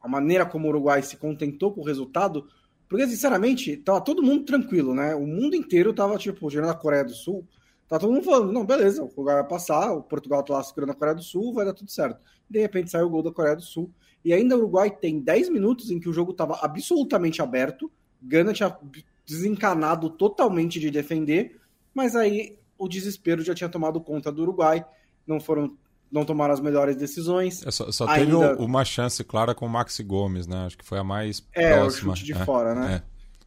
[0.00, 2.48] a, maneira como o Uruguai se contentou com o resultado,
[2.90, 5.14] porque sinceramente tava todo mundo tranquilo, né?
[5.14, 7.46] O mundo inteiro tava tipo, gerando a Coreia do Sul,
[7.88, 10.90] tá todo mundo falando, não, beleza, o Uruguai vai passar, o Portugal tá lá segurando
[10.90, 12.20] a Coreia do Sul, vai dar tudo certo
[12.50, 13.90] de repente sai o gol da Coreia do Sul.
[14.24, 17.90] E ainda o Uruguai tem 10 minutos em que o jogo estava absolutamente aberto.
[18.20, 18.76] Gana tinha
[19.24, 21.58] desencanado totalmente de defender,
[21.94, 24.84] mas aí o desespero já tinha tomado conta do Uruguai.
[25.26, 25.76] Não foram
[26.10, 27.64] não tomaram as melhores decisões.
[27.66, 30.66] É, só, só teve uma chance clara com o Maxi Gomes, né?
[30.66, 32.12] Acho que foi a mais é, próxima.
[32.12, 33.02] o chute de é, fora, né?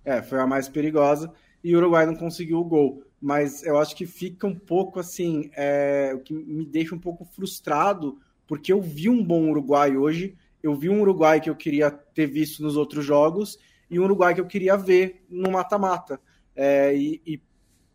[0.05, 0.17] É.
[0.17, 1.31] é, foi a mais perigosa.
[1.63, 5.49] E o Uruguai não conseguiu o gol mas eu acho que fica um pouco assim,
[5.55, 10.35] é, o que me deixa um pouco frustrado porque eu vi um bom Uruguai hoje,
[10.61, 13.57] eu vi um Uruguai que eu queria ter visto nos outros jogos
[13.89, 16.19] e um Uruguai que eu queria ver no mata-mata.
[16.53, 17.41] É, e, e,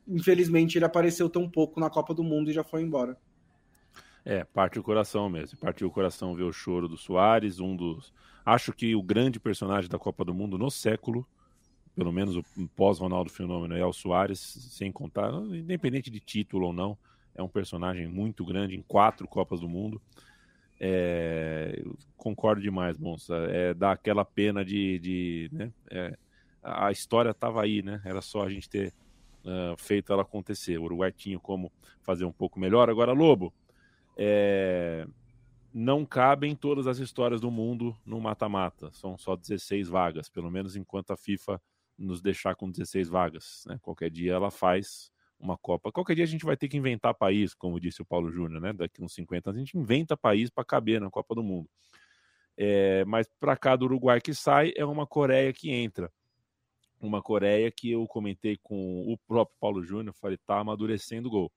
[0.09, 3.15] infelizmente ele apareceu tão pouco na Copa do Mundo e já foi embora.
[4.29, 5.59] É, parte o coração mesmo.
[5.59, 8.13] Partiu o coração ver o choro do Soares, um dos.
[8.45, 11.27] Acho que o grande personagem da Copa do Mundo no século,
[11.97, 12.45] pelo menos o
[12.77, 16.99] pós-Ronaldo Fenômeno, é o Soares, sem contar, independente de título ou não,
[17.35, 19.99] é um personagem muito grande em quatro Copas do Mundo.
[20.79, 21.83] É,
[22.15, 23.35] concordo demais, Monça.
[23.49, 24.99] É, dá aquela pena de.
[24.99, 25.73] de né?
[25.91, 26.19] é,
[26.63, 28.03] a história estava aí, né?
[28.05, 28.93] Era só a gente ter
[29.43, 30.77] uh, feito ela acontecer.
[30.77, 31.73] O Uruguai tinha como
[32.03, 32.91] fazer um pouco melhor.
[32.91, 33.55] Agora, Lobo,
[34.19, 35.07] é,
[35.73, 38.91] não cabem todas as histórias do mundo no mata-mata.
[38.91, 41.63] São só 16 vagas, pelo menos enquanto a FIFA
[41.97, 43.65] nos deixar com 16 vagas.
[43.67, 43.79] Né?
[43.81, 45.93] Qualquer dia ela faz uma Copa.
[45.93, 48.73] Qualquer dia a gente vai ter que inventar país, como disse o Paulo Júnior, né?
[48.73, 51.71] Daqui uns 50 anos a gente inventa país para caber na Copa do Mundo.
[52.57, 56.11] É, mas para cá do Uruguai que sai é uma Coreia que entra.
[57.01, 61.53] Uma Coreia que eu comentei com o próprio Paulo Júnior, falei, tá amadurecendo o gol.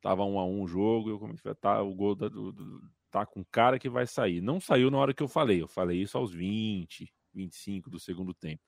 [0.00, 3.26] Tava um a um o jogo, eu comentei, tá, o gol da, do, do, tá
[3.26, 4.40] com cara que vai sair.
[4.40, 8.32] Não saiu na hora que eu falei, eu falei isso aos 20, 25 do segundo
[8.32, 8.62] tempo.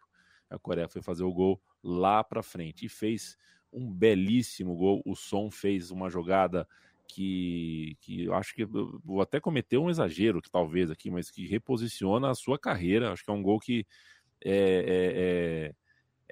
[0.48, 3.36] A Coreia foi fazer o gol lá para frente e fez
[3.72, 5.00] um belíssimo gol.
[5.06, 6.66] O Som fez uma jogada
[7.06, 11.46] que, que eu acho que vou até cometer um exagero, que talvez aqui, mas que
[11.46, 13.12] reposiciona a sua carreira.
[13.12, 13.86] Acho que é um gol que
[14.44, 15.74] é, é, é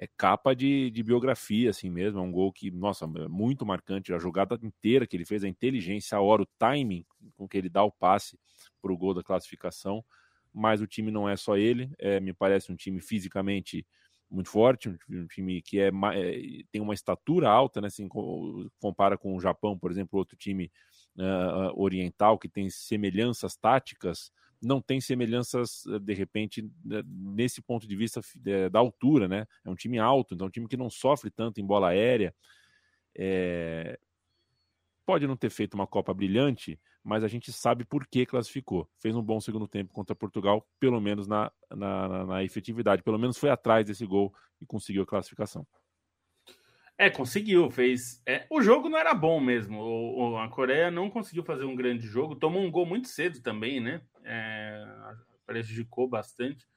[0.01, 2.19] é capa de, de biografia, assim mesmo.
[2.19, 4.13] É um gol que, nossa, é muito marcante.
[4.13, 7.67] A jogada inteira que ele fez, a inteligência, a hora, o timing com que ele
[7.67, 8.39] dá o passe
[8.81, 10.03] para o gol da classificação.
[10.53, 13.85] Mas o time não é só ele, é, me parece um time fisicamente
[14.31, 17.87] muito forte, um time que é, é, tem uma estatura alta, né?
[17.87, 18.07] Assim,
[18.79, 20.71] compara com o Japão, por exemplo, outro time
[21.17, 24.31] uh, oriental que tem semelhanças táticas
[24.61, 29.45] não tem semelhanças, eh, de repente, né, nesse ponto de vista eh, da altura, né?
[29.63, 32.33] É um time alto, então é um time que não sofre tanto em bola aérea.
[33.17, 33.99] É...
[35.05, 38.87] Pode não ter feito uma Copa brilhante, mas a gente sabe por que classificou.
[38.99, 43.37] Fez um bom segundo tempo contra Portugal, pelo menos na, na, na efetividade, pelo menos
[43.37, 45.65] foi atrás desse gol e conseguiu a classificação.
[46.99, 48.21] É, conseguiu, fez.
[48.27, 49.79] É, o jogo não era bom mesmo.
[49.79, 53.41] O, o, a Coreia não conseguiu fazer um grande jogo, tomou um gol muito cedo
[53.41, 54.01] também, né?
[54.25, 54.85] É,
[55.45, 56.67] prejudicou bastante.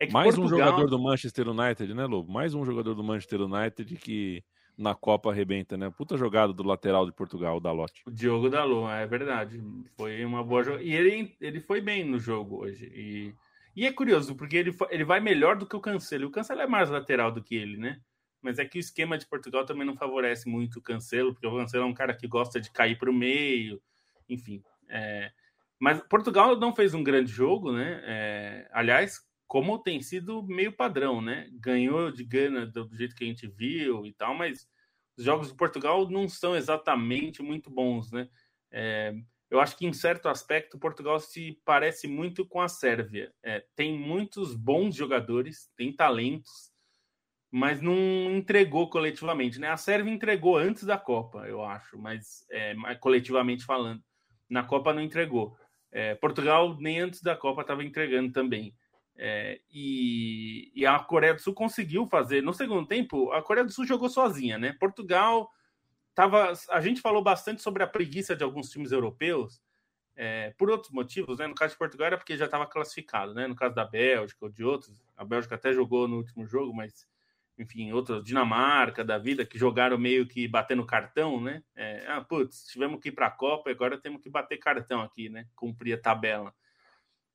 [0.00, 0.58] É Mais Portugal...
[0.58, 2.32] um jogador do Manchester United, né, Lobo?
[2.32, 4.42] Mais um jogador do Manchester United que
[4.76, 5.88] na Copa arrebenta, né?
[5.96, 7.92] Puta jogada do lateral de Portugal, o Dalot.
[8.04, 9.62] O Diogo Dalot, é verdade.
[9.96, 10.82] Foi uma boa jogada.
[10.82, 12.86] E ele, ele foi bem no jogo hoje.
[12.86, 13.32] E,
[13.76, 16.26] e é curioso, porque ele, ele vai melhor do que o Cancelo.
[16.26, 18.00] O Cancelo é mais lateral do que ele, né?
[18.42, 21.56] Mas é que o esquema de Portugal também não favorece muito o Cancelo, porque o
[21.56, 23.80] Cancelo é um cara que gosta de cair para o meio,
[24.28, 24.62] enfim.
[24.88, 25.30] É...
[25.78, 28.02] Mas Portugal não fez um grande jogo, né?
[28.04, 28.68] É...
[28.72, 31.48] Aliás, como tem sido meio padrão, né?
[31.52, 34.68] Ganhou de Gana do jeito que a gente viu e tal, mas
[35.16, 38.28] os jogos de Portugal não são exatamente muito bons, né?
[38.70, 39.14] É...
[39.52, 43.30] Eu acho que em certo aspecto Portugal se parece muito com a Sérvia.
[43.42, 46.71] É, tem muitos bons jogadores, tem talentos,
[47.54, 47.94] mas não
[48.34, 49.68] entregou coletivamente, né?
[49.68, 54.02] A Sérvia entregou antes da Copa, eu acho, mas é, coletivamente falando,
[54.48, 55.54] na Copa não entregou.
[55.90, 58.74] É, Portugal nem antes da Copa estava entregando também.
[59.14, 62.42] É, e, e, a Coreia do Sul conseguiu fazer.
[62.42, 64.74] No segundo tempo, a Coreia do Sul jogou sozinha, né?
[64.80, 65.50] Portugal
[66.14, 66.54] tava.
[66.70, 69.60] A gente falou bastante sobre a preguiça de alguns times europeus,
[70.16, 71.46] é, por outros motivos, né?
[71.46, 73.46] No caso de Portugal era porque já estava classificado, né?
[73.46, 77.06] No caso da Bélgica ou de outros, a Bélgica até jogou no último jogo, mas
[77.58, 81.62] enfim, outras, Dinamarca da vida, que jogaram meio que batendo cartão, né?
[81.76, 85.00] É, ah, putz, tivemos que ir para a Copa e agora temos que bater cartão
[85.00, 85.46] aqui, né?
[85.54, 86.54] Cumprir a tabela.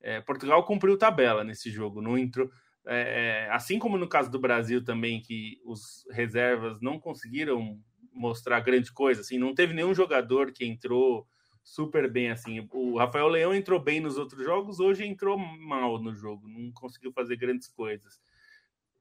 [0.02, 2.50] É, Portugal cumpriu tabela nesse jogo, não entrou.
[2.86, 7.80] É, é, assim como no caso do Brasil também, que os reservas não conseguiram
[8.14, 11.28] mostrar grande coisa, assim, não teve nenhum jogador que entrou
[11.64, 12.68] super bem assim.
[12.72, 17.12] O Rafael Leão entrou bem nos outros jogos, hoje entrou mal no jogo, não conseguiu
[17.12, 18.22] fazer grandes coisas.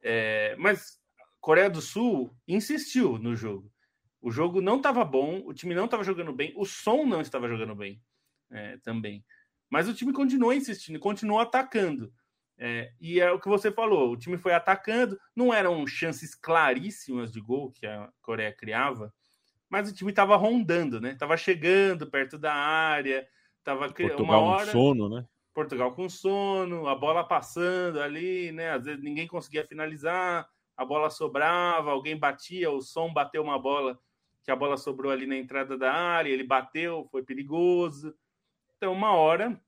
[0.03, 1.01] É, mas
[1.47, 3.73] Coreia do Sul insistiu no jogo.
[4.21, 7.47] O jogo não estava bom, o time não estava jogando bem, o som não estava
[7.47, 8.03] jogando bem
[8.51, 9.25] é, também.
[9.71, 12.13] Mas o time continuou insistindo, continuou atacando.
[12.59, 17.31] É, e é o que você falou: o time foi atacando, não eram chances claríssimas
[17.31, 19.15] de gol que a Coreia criava,
[19.69, 21.15] mas o time estava rondando, né?
[21.15, 23.25] Tava chegando perto da área,
[23.63, 24.67] tava Portugal uma hora.
[24.67, 25.25] Com sono, né?
[25.55, 28.73] Portugal com sono, a bola passando ali, né?
[28.73, 30.45] Às vezes ninguém conseguia finalizar
[30.77, 33.99] a bola sobrava, alguém batia, o som bateu uma bola
[34.47, 38.15] que a bola sobrou ali na entrada da área, ele bateu, foi perigoso.
[38.77, 39.61] Então, uma hora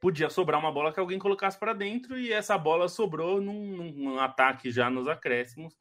[0.00, 4.18] podia sobrar uma bola que alguém colocasse para dentro e essa bola sobrou num, num,
[4.18, 5.76] ataque já nos acréscimos,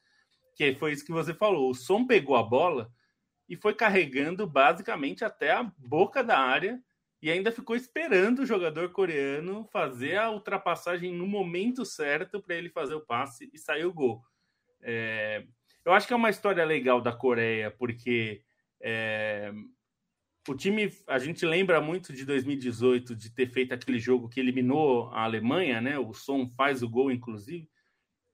[0.55, 1.69] que foi isso que você falou.
[1.69, 2.91] O som pegou a bola
[3.47, 6.81] e foi carregando basicamente até a boca da área
[7.21, 12.69] e ainda ficou esperando o jogador coreano fazer a ultrapassagem no momento certo para ele
[12.69, 14.21] fazer o passe e sair o gol.
[14.87, 15.43] É,
[15.83, 18.43] eu acho que é uma história legal da Coreia, porque
[18.79, 19.51] é,
[20.47, 25.09] o time, a gente lembra muito de 2018, de ter feito aquele jogo que eliminou
[25.09, 25.97] a Alemanha, né?
[25.97, 27.67] O Som faz o gol, inclusive.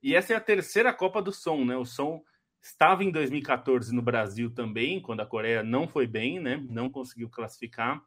[0.03, 1.77] E essa é a terceira Copa do Som, né?
[1.77, 2.21] O Som
[2.61, 6.61] estava em 2014 no Brasil também, quando a Coreia não foi bem, né?
[6.69, 8.03] Não conseguiu classificar.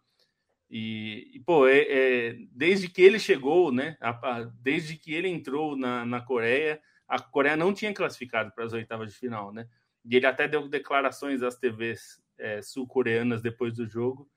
[0.69, 3.97] E, e pô, é, é, desde que ele chegou, né?
[4.01, 6.79] A, a, desde que ele entrou na, na Coreia,
[7.09, 9.69] a Coreia não tinha classificado para as oitavas de final, né?
[10.05, 14.29] E ele até deu declarações às TVs é, sul-coreanas depois do jogo,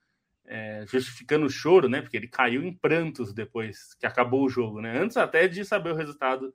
[0.45, 2.01] é, justificando o choro, né?
[2.01, 4.97] Porque ele caiu em prantos depois que acabou o jogo, né?
[4.97, 6.53] Antes até de saber o resultado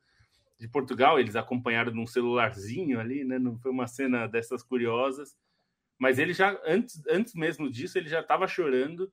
[0.58, 3.38] de Portugal, eles acompanharam num celularzinho ali, né?
[3.38, 5.36] Não foi uma cena dessas curiosas,
[5.98, 9.12] mas ele já antes, antes mesmo disso ele já estava chorando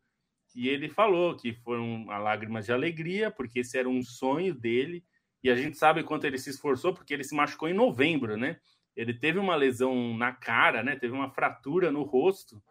[0.56, 5.04] e ele falou que foram lágrimas de alegria porque esse era um sonho dele
[5.44, 8.60] e a gente sabe quanto ele se esforçou, porque ele se machucou em novembro, né?
[8.96, 10.96] Ele teve uma lesão na cara, né?
[10.96, 12.62] Teve uma fratura no rosto.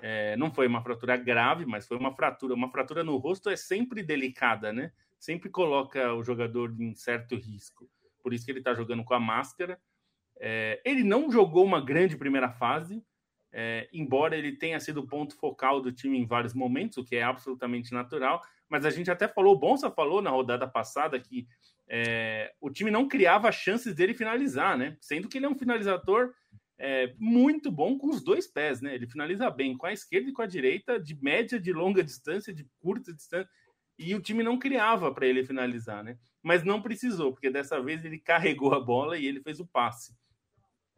[0.00, 2.54] É, não foi uma fratura grave, mas foi uma fratura.
[2.54, 4.92] Uma fratura no rosto é sempre delicada, né?
[5.18, 7.88] Sempre coloca o jogador em certo risco.
[8.22, 9.78] Por isso que ele está jogando com a máscara.
[10.38, 13.02] É, ele não jogou uma grande primeira fase,
[13.52, 17.16] é, embora ele tenha sido o ponto focal do time em vários momentos, o que
[17.16, 18.40] é absolutamente natural.
[18.68, 21.46] Mas a gente até falou, o Bonsa falou na rodada passada que
[21.88, 24.96] é, o time não criava chances dele finalizar, né?
[25.00, 26.32] Sendo que ele é um finalizador
[26.78, 28.94] é, muito bom com os dois pés, né?
[28.94, 32.52] Ele finaliza bem com a esquerda e com a direita, de média, de longa distância,
[32.52, 33.48] de curta distância,
[33.98, 36.18] e o time não criava para ele finalizar, né?
[36.42, 40.14] Mas não precisou, porque dessa vez ele carregou a bola e ele fez o passe.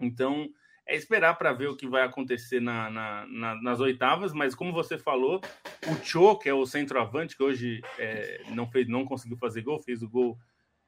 [0.01, 0.49] Então
[0.87, 4.73] é esperar para ver o que vai acontecer na, na, na, nas oitavas, mas como
[4.73, 5.39] você falou,
[5.87, 9.79] o Cho, que é o centroavante, que hoje é, não, fez, não conseguiu fazer gol,
[9.79, 10.39] fez o gol,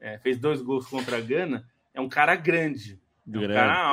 [0.01, 3.91] é, fez dois gols contra a Gana, é um cara grande, é um grande, cara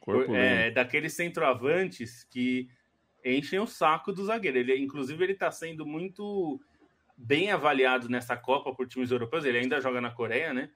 [0.00, 0.36] corpulento.
[0.36, 2.68] É, daqueles centroavantes que
[3.24, 4.58] enchem o saco do zagueiro.
[4.58, 6.60] Ele, inclusive, ele está sendo muito
[7.16, 9.44] bem avaliado nessa Copa por times europeus.
[9.44, 10.70] Ele ainda joga na Coreia, né?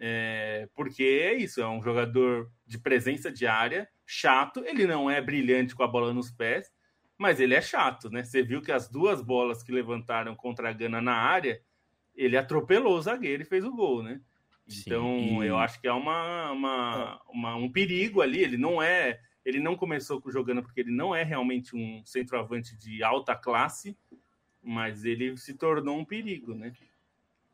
[0.00, 4.64] É, porque é isso, é um jogador de presença diária, chato.
[4.66, 6.72] Ele não é brilhante com a bola nos pés,
[7.16, 8.24] mas ele é chato, né?
[8.24, 11.60] Você viu que as duas bolas que levantaram contra a Gana na área,
[12.14, 14.20] ele atropelou o zagueiro e fez o gol, né?
[14.66, 15.46] Então Sim, e...
[15.46, 18.42] eu acho que é uma, uma, uma, um perigo ali.
[18.42, 23.02] Ele não é, ele não começou jogando porque ele não é realmente um centroavante de
[23.02, 23.96] alta classe,
[24.62, 26.72] mas ele se tornou um perigo, né?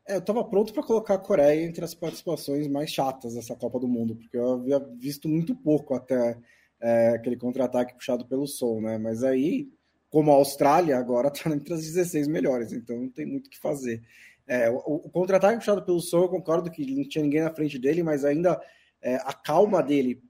[0.07, 3.79] É, eu estava pronto para colocar a Coreia entre as participações mais chatas dessa Copa
[3.79, 6.37] do Mundo, porque eu havia visto muito pouco até
[6.79, 8.97] é, aquele contra-ataque puxado pelo Sol, né?
[8.97, 9.69] Mas aí,
[10.09, 13.59] como a Austrália agora está entre as 16 melhores, então não tem muito o que
[13.59, 14.01] fazer.
[14.47, 17.79] É, o, o contra-ataque puxado pelo Sol, eu concordo que não tinha ninguém na frente
[17.79, 18.61] dele, mas ainda
[19.01, 20.21] é, a calma dele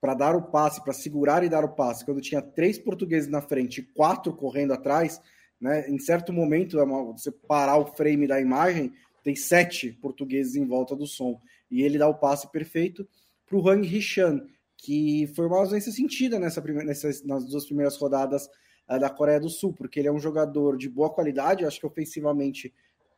[0.00, 3.40] para dar o passe, para segurar e dar o passe, quando tinha três portugueses na
[3.40, 5.20] frente e quatro correndo atrás,
[5.62, 5.88] né?
[5.88, 10.96] Em certo momento, é você parar o frame da imagem, tem sete portugueses em volta
[10.96, 11.40] do som.
[11.70, 13.08] E ele dá o passe perfeito
[13.46, 14.44] para o Hang Hichan,
[14.76, 18.48] que foi uma ausência sentida nessa primeira, nessas, nas duas primeiras rodadas
[18.88, 21.86] uh, da Coreia do Sul, porque ele é um jogador de boa qualidade, acho que
[21.86, 22.74] ofensivamente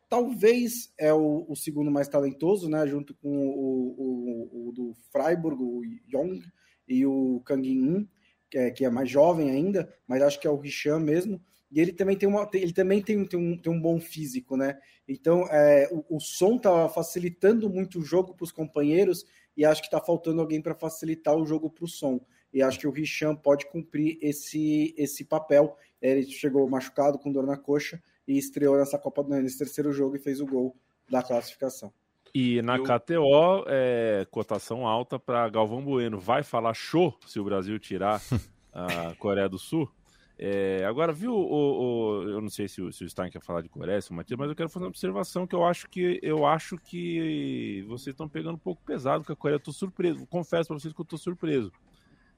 [0.09, 5.61] talvez é o, o segundo mais talentoso, né, junto com o, o, o do Freiburg,
[5.61, 5.81] o
[6.13, 6.41] Yong
[6.87, 8.07] e o Kang In,
[8.49, 11.41] que é, que é mais jovem ainda, mas acho que é o Hichan mesmo.
[11.71, 14.79] E ele também tem, uma, ele também tem, tem, um, tem um bom físico, né?
[15.07, 19.25] Então, é, o, o som tá facilitando muito o jogo para os companheiros
[19.57, 22.19] e acho que está faltando alguém para facilitar o jogo para o som.
[22.53, 25.75] E acho que o Richan pode cumprir esse, esse papel.
[26.01, 30.19] Ele chegou machucado com dor na coxa e estreou nessa Copa nesse terceiro jogo e
[30.19, 30.75] fez o gol
[31.09, 31.93] da classificação.
[32.33, 36.19] E na KTO, é, cotação alta para Galvão Bueno.
[36.19, 38.21] Vai falar show se o Brasil tirar
[38.73, 39.89] a Coreia do Sul?
[40.37, 43.61] É, agora, viu, o, o, eu não sei se o, se o Stein quer falar
[43.61, 46.19] de Coreia, se o Matias, mas eu quero fazer uma observação que eu acho que
[46.21, 49.55] eu acho que vocês estão pegando um pouco pesado com a Coreia.
[49.55, 51.71] Eu tô surpreso, confesso para vocês que eu tô surpreso.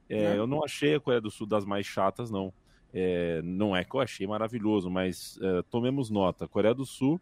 [0.07, 0.38] É, é.
[0.38, 2.53] Eu não achei a Coreia do Sul das mais chatas, não.
[2.93, 6.45] É, não é que eu achei maravilhoso, mas é, tomemos nota.
[6.45, 7.19] A Coreia do Sul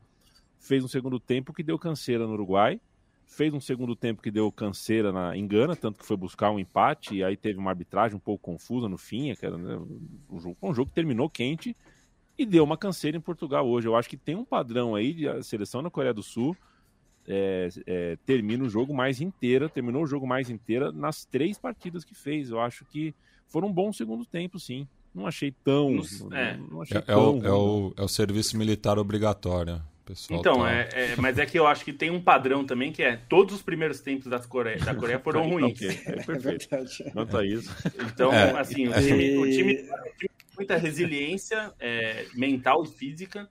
[0.60, 2.80] fez um segundo tempo que deu canseira no Uruguai,
[3.26, 7.16] fez um segundo tempo que deu canseira na engana, tanto que foi buscar um empate,
[7.16, 9.78] e aí teve uma arbitragem um pouco confusa no fim, era, né,
[10.30, 11.76] um, jogo, um jogo que terminou quente
[12.38, 13.88] e deu uma canseira em Portugal hoje.
[13.88, 16.56] Eu acho que tem um padrão aí de a seleção na Coreia do Sul
[17.28, 22.04] é, é, termina o jogo mais inteira, terminou o jogo mais inteira nas três partidas
[22.04, 22.50] que fez.
[22.50, 23.14] Eu acho que
[23.48, 24.88] foram um bom segundo tempo, sim.
[25.16, 26.02] Não achei tão.
[26.34, 26.58] É.
[26.58, 29.82] Não, não achei é, tão é, o, é, o, é o serviço militar obrigatório.
[30.06, 30.72] Pessoal então, tá...
[30.72, 33.56] é, é, mas é que eu acho que tem um padrão também que é todos
[33.56, 35.74] os primeiros tempos das Coreia, da Coreia foram ruins.
[35.74, 36.00] okay.
[36.06, 36.68] É perfeito.
[36.72, 37.74] É Nota isso.
[38.14, 39.02] Então, é, assim, o é.
[39.02, 39.76] time, o time,
[40.20, 43.50] tem muita resiliência é, mental e física,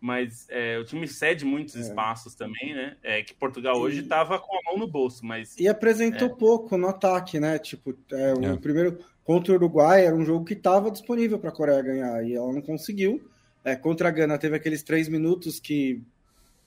[0.00, 2.96] mas é, o time cede muitos espaços também, né?
[3.02, 6.86] É que Portugal hoje estava com a mão no bolso, mas e apresentou pouco no
[6.86, 7.58] ataque, né?
[7.58, 11.82] Tipo, o primeiro contra o Uruguai era um jogo que estava disponível para a Coreia
[11.82, 13.28] ganhar e ela não conseguiu.
[13.64, 16.02] É, contra a Gana teve aqueles três minutos que.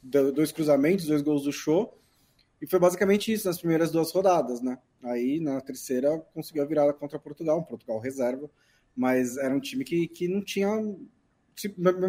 [0.02, 1.98] Dois cruzamentos, dois gols do show.
[2.62, 4.78] E foi basicamente isso nas primeiras duas rodadas, né?
[5.04, 8.50] Aí na terceira conseguiu a virada contra Portugal, um Portugal reserva,
[8.96, 10.70] mas era um time que, que não tinha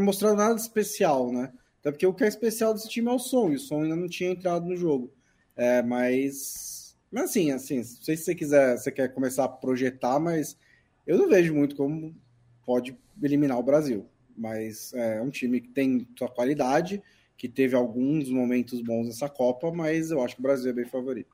[0.01, 1.53] mostrado nada de especial, né?
[1.81, 3.97] Até porque o que é especial desse time é o som, e o som ainda
[3.97, 5.13] não tinha entrado no jogo.
[5.57, 6.80] É, mas,
[7.11, 10.57] mas assim, assim, não sei se você quiser, você quer começar a projetar, mas
[11.07, 12.15] eu não vejo muito como
[12.65, 14.07] pode eliminar o Brasil
[14.41, 17.03] mas é um time que tem sua qualidade,
[17.37, 20.87] que teve alguns momentos bons nessa Copa, mas eu acho que o Brasil é bem
[20.87, 21.29] favorito.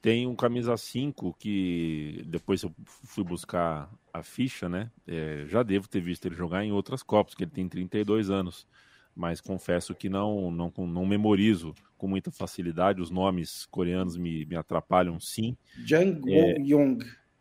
[0.00, 4.90] Tem um camisa 5 que depois eu fui buscar a ficha, né?
[5.06, 8.66] É, já devo ter visto ele jogar em outras Copas, que ele tem 32 anos.
[9.14, 13.02] mas confesso que não, não, não memorizo com muita facilidade.
[13.02, 15.54] Os nomes coreanos me, me atrapalham sim.
[15.84, 16.98] Jang é, Young.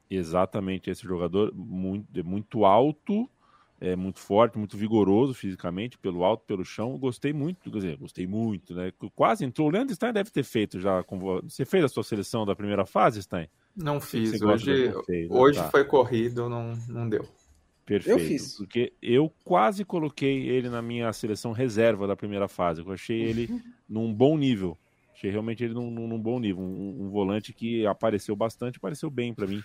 [0.09, 3.29] Exatamente, esse jogador muito, muito alto,
[3.79, 6.97] é muito forte, muito vigoroso fisicamente, pelo alto, pelo chão.
[6.97, 8.91] Gostei muito, quer dizer, gostei muito, né?
[9.15, 9.69] Quase entrou.
[9.69, 11.01] O Leandro Stein deve ter feito já.
[11.03, 11.41] Com...
[11.43, 13.47] Você fez a sua seleção da primeira fase, Stein?
[13.73, 14.41] Não fiz.
[14.41, 14.91] Hoje,
[15.29, 15.69] hoje tá.
[15.69, 17.25] foi corrido, não, não deu.
[17.89, 18.19] Perfeito.
[18.19, 18.55] Eu fiz.
[18.55, 22.81] Porque eu quase coloquei ele na minha seleção reserva da primeira fase.
[22.81, 23.49] Eu achei ele
[23.89, 24.77] num bom nível.
[25.11, 26.61] Achei realmente ele num, num bom nível.
[26.61, 29.63] Um, um, volante que apareceu bastante, apareceu bem para mim.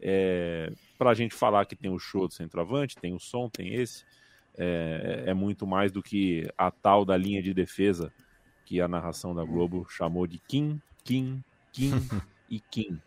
[0.00, 3.74] É, para a gente falar que tem o show do centroavante, tem o som, tem
[3.74, 4.04] esse.
[4.58, 8.12] É, é, muito mais do que a tal da linha de defesa
[8.66, 11.42] que a narração da Globo chamou de Kim, Kim,
[11.72, 11.92] Kim
[12.50, 13.00] e Kim.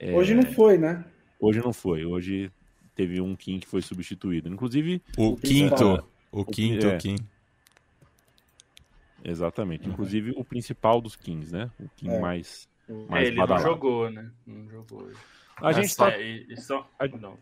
[0.00, 1.04] É, hoje não foi, né?
[1.38, 2.04] Hoje não foi.
[2.04, 2.50] Hoje
[2.94, 4.48] teve um Kim que foi substituído.
[4.48, 5.02] Inclusive.
[5.16, 6.04] O, o quinto.
[6.30, 7.16] O, quinto é, Kim.
[9.24, 9.86] Exatamente.
[9.86, 9.92] Uhum.
[9.92, 11.70] Inclusive o principal dos Kings, né?
[11.78, 12.18] O Kim é.
[12.18, 12.68] mais.
[13.08, 13.64] mais é, ele badalado.
[13.64, 14.30] não jogou, né?
[14.46, 15.10] Não jogou.
[15.56, 16.10] A gente tá.
[16.56, 16.88] Só...
[16.98, 17.38] A, não,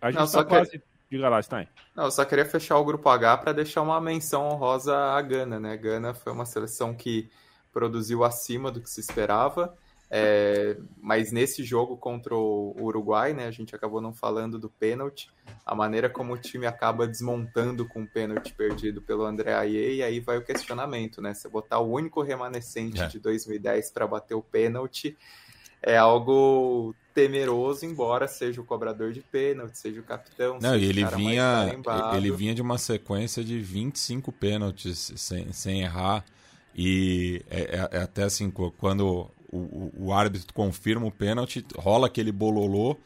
[0.00, 0.78] a gente não, tá quase.
[0.78, 0.84] Que...
[1.10, 1.66] Diga lá, Stein.
[1.96, 5.58] Não, eu só queria fechar o grupo H para deixar uma menção honrosa à Gana,
[5.58, 5.76] né?
[5.76, 7.30] Gana foi uma seleção que
[7.72, 9.74] produziu acima do que se esperava.
[10.10, 15.30] É, mas nesse jogo contra o Uruguai, né, a gente acabou não falando do pênalti,
[15.66, 20.02] a maneira como o time acaba desmontando com o pênalti perdido pelo André Aie, e
[20.02, 21.34] aí vai o questionamento, né?
[21.34, 23.06] Você botar o único remanescente é.
[23.06, 25.16] de 2010 para bater o pênalti
[25.82, 30.58] é algo temeroso, embora seja o cobrador de pênalti, seja o capitão.
[30.60, 31.66] Não, e ele vinha,
[32.16, 36.24] ele vinha de uma sequência de 25 pênaltis sem, sem errar.
[36.74, 42.32] E é, é, é até assim, quando o, o árbitro confirma o pênalti, rola aquele
[42.32, 42.96] bololô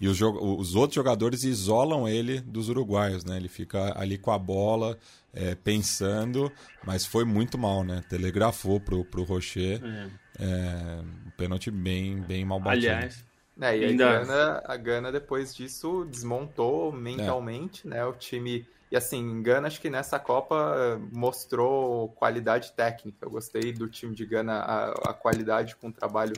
[0.00, 3.36] e os, os, outros jogadores isolam ele dos uruguaios, né?
[3.36, 4.98] Ele fica ali com a bola,
[5.32, 6.50] é, pensando,
[6.84, 8.02] mas foi muito mal, né?
[8.08, 9.80] Telegrafou pro, pro Rocher.
[9.84, 10.22] É.
[10.40, 12.88] É, um pênalti bem, bem mal batido.
[12.88, 13.24] Aliás,
[13.60, 14.08] é, e ainda...
[14.08, 18.04] a, Gana, a Gana depois disso desmontou mentalmente, né?
[18.04, 23.24] O time e assim, Gana acho que nessa Copa eh, mostrou qualidade técnica.
[23.24, 26.34] Eu gostei do time de Gana, a, a qualidade com o trabalho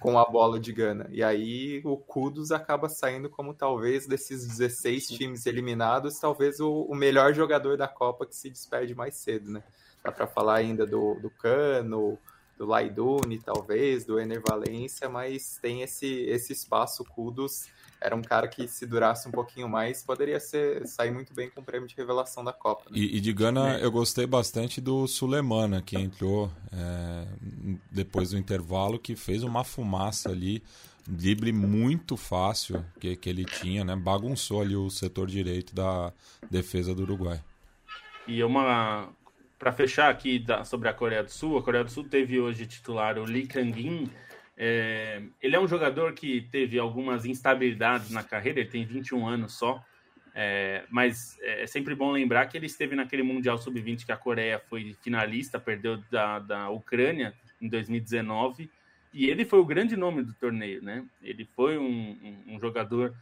[0.00, 1.06] com a bola de Gana.
[1.10, 6.94] E aí o Kudos acaba saindo como talvez desses 16 times eliminados, talvez o, o
[6.94, 9.62] melhor jogador da Copa que se despede mais cedo, né?
[10.02, 12.18] Dá para falar ainda do, do Cano,
[12.56, 17.68] do Laiduni, talvez, do Ener Valência, mas tem esse, esse espaço Kudos
[18.02, 21.60] era um cara que, se durasse um pouquinho mais, poderia ser, sair muito bem com
[21.60, 22.90] o prêmio de revelação da Copa.
[22.90, 22.98] Né?
[22.98, 23.84] E, e, de Gana, é.
[23.84, 27.26] eu gostei bastante do Sulemana, que entrou é,
[27.90, 30.62] depois do intervalo, que fez uma fumaça ali,
[31.06, 33.96] drible muito fácil que, que ele tinha, né?
[33.96, 36.12] bagunçou ali o setor direito da
[36.50, 37.40] defesa do Uruguai.
[38.26, 39.08] E uma.
[39.58, 42.66] Para fechar aqui da, sobre a Coreia do Sul, a Coreia do Sul teve hoje
[42.66, 44.10] titular o Lee Kang-in,
[44.56, 49.54] é, ele é um jogador que teve algumas instabilidades na carreira, ele tem 21 anos
[49.54, 49.84] só,
[50.34, 54.58] é, mas é sempre bom lembrar que ele esteve naquele Mundial Sub-20 que a Coreia
[54.58, 58.70] foi finalista, perdeu da, da Ucrânia em 2019,
[59.12, 61.04] e ele foi o grande nome do torneio, né?
[61.22, 62.16] Ele foi um,
[62.48, 63.14] um, um jogador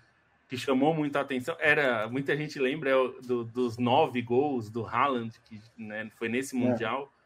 [0.49, 1.57] que chamou muita atenção.
[1.61, 6.59] Era muita gente lembra do, dos nove gols do Haaland que né, foi nesse é.
[6.59, 7.03] mundial.
[7.03, 7.20] É,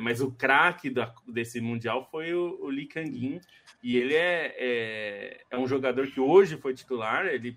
[0.00, 0.92] mas o craque
[1.28, 3.40] desse Mundial foi o, o Lee Kang-in,
[3.82, 7.56] e ele é, é, é, um jogador que hoje foi titular, ele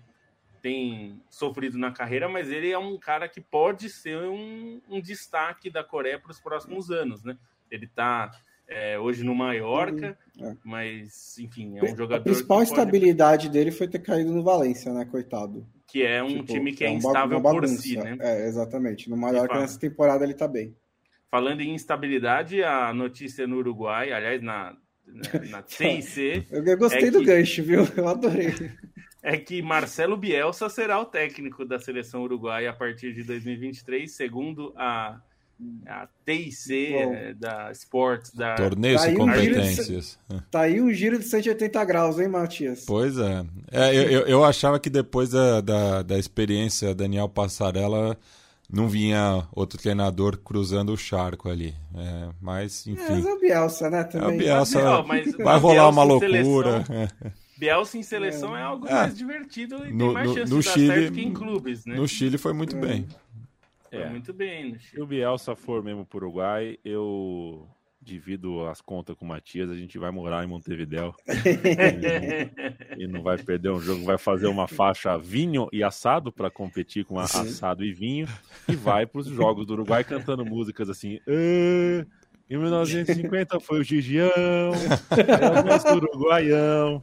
[0.62, 5.70] tem sofrido na carreira, mas ele é um cara que pode ser um, um destaque
[5.70, 7.36] da Coreia para os próximos anos, né?
[7.70, 8.30] Ele está
[8.68, 10.56] é, hoje no Mallorca, uhum, é.
[10.62, 12.20] mas, enfim, é um jogador...
[12.20, 15.66] A principal estabilidade dele foi ter caído no Valência, né, coitado?
[15.86, 18.16] Que é um tipo, time que é, é instável por si, né?
[18.20, 19.10] É, exatamente.
[19.10, 20.76] No Mallorca, nessa temporada, ele está bem.
[21.30, 24.74] Falando em instabilidade, a notícia no Uruguai, aliás, na,
[25.06, 26.46] na, na TIC.
[26.50, 27.86] Eu gostei é do que, gancho, viu?
[27.96, 28.52] Eu adorei.
[29.22, 34.72] É que Marcelo Bielsa será o técnico da seleção uruguaia a partir de 2023, segundo
[34.76, 35.20] a,
[35.86, 38.32] a TIC é, da Sports.
[38.32, 38.56] Da...
[38.56, 40.18] Torneio tá de competências.
[40.28, 42.84] De, tá aí um giro de 180 graus, hein, Matias?
[42.86, 43.44] Pois é.
[43.70, 48.18] é eu, eu, eu achava que depois da, da, da experiência Daniel Passarella
[48.72, 51.74] não vinha outro treinador cruzando o charco ali.
[51.94, 53.02] É, mas, enfim.
[53.02, 54.04] É, mas é o Bielsa, né?
[54.04, 54.28] Também.
[54.28, 56.84] É o Bielsa, não, mas, vai rolar Bielsa uma loucura.
[56.84, 60.52] Seleção, Bielsa em seleção é, é algo mais divertido e no, tem mais no, chance
[60.52, 61.94] no de Chile, dar certo que em clubes, né?
[61.94, 62.80] No Chile foi muito é.
[62.80, 63.08] bem.
[63.90, 64.90] Foi muito bem no Chile.
[64.90, 67.68] Se o Bielsa for mesmo para o Uruguai, eu
[68.02, 71.14] divido as contas com o Matias, a gente vai morar em Montevidéu
[72.96, 77.04] e, não vai perder um jogo, vai fazer uma faixa vinho e assado para competir
[77.04, 78.26] com assado e vinho
[78.66, 81.20] e vai para os jogos do Uruguai cantando músicas assim.
[82.50, 87.00] Em 1950 foi o Gigião, é o nosso uruguaião.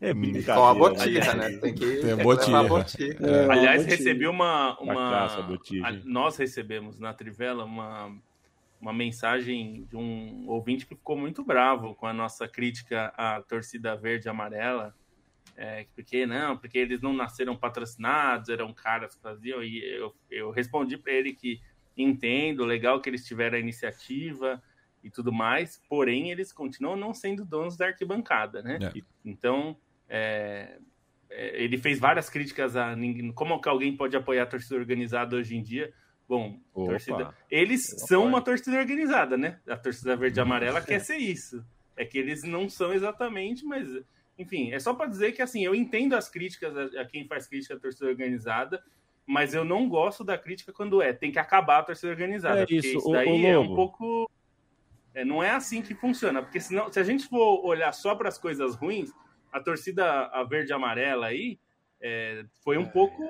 [0.00, 0.54] É brincadeira.
[0.54, 1.50] Com a botina, né?
[1.58, 2.12] Tem que, Tem
[2.64, 3.28] botina.
[3.28, 4.76] É, Aliás, recebi uma.
[4.80, 5.26] uma...
[5.84, 8.12] A, nós recebemos na Trivela uma
[8.80, 13.96] uma mensagem de um ouvinte que ficou muito bravo com a nossa crítica à torcida
[13.96, 14.94] verde e amarela.
[15.56, 20.50] É, porque não, porque eles não nasceram patrocinados, eram caras que faziam, e eu, eu
[20.50, 21.60] respondi para ele que
[21.96, 24.62] entendo, legal que eles tiveram a iniciativa
[25.02, 28.78] e tudo mais, porém eles continuam não sendo donos da arquibancada, né?
[28.82, 29.02] É.
[29.24, 30.78] Então, é,
[31.30, 32.94] é, ele fez várias críticas a
[33.34, 35.92] como que alguém pode apoiar a torcida organizada hoje em dia.
[36.28, 37.32] Bom, torcida...
[37.50, 38.06] eles Opa.
[38.06, 39.60] são uma torcida organizada, né?
[39.68, 41.64] A torcida verde e amarela quer ser isso.
[41.96, 43.88] É que eles não são exatamente, mas
[44.38, 47.74] enfim, é só para dizer que assim, eu entendo as críticas a, quem faz crítica
[47.74, 48.82] à torcida organizada,
[49.24, 52.62] mas eu não gosto da crítica quando é tem que acabar a torcida organizada.
[52.62, 54.30] É isso, isso daí o, o é um pouco.
[55.14, 58.28] É, não é assim que funciona, porque senão, se a gente for olhar só para
[58.28, 59.10] as coisas ruins,
[59.50, 61.58] a torcida a verde e amarela aí,
[62.02, 62.86] é, foi um é.
[62.86, 63.22] pouco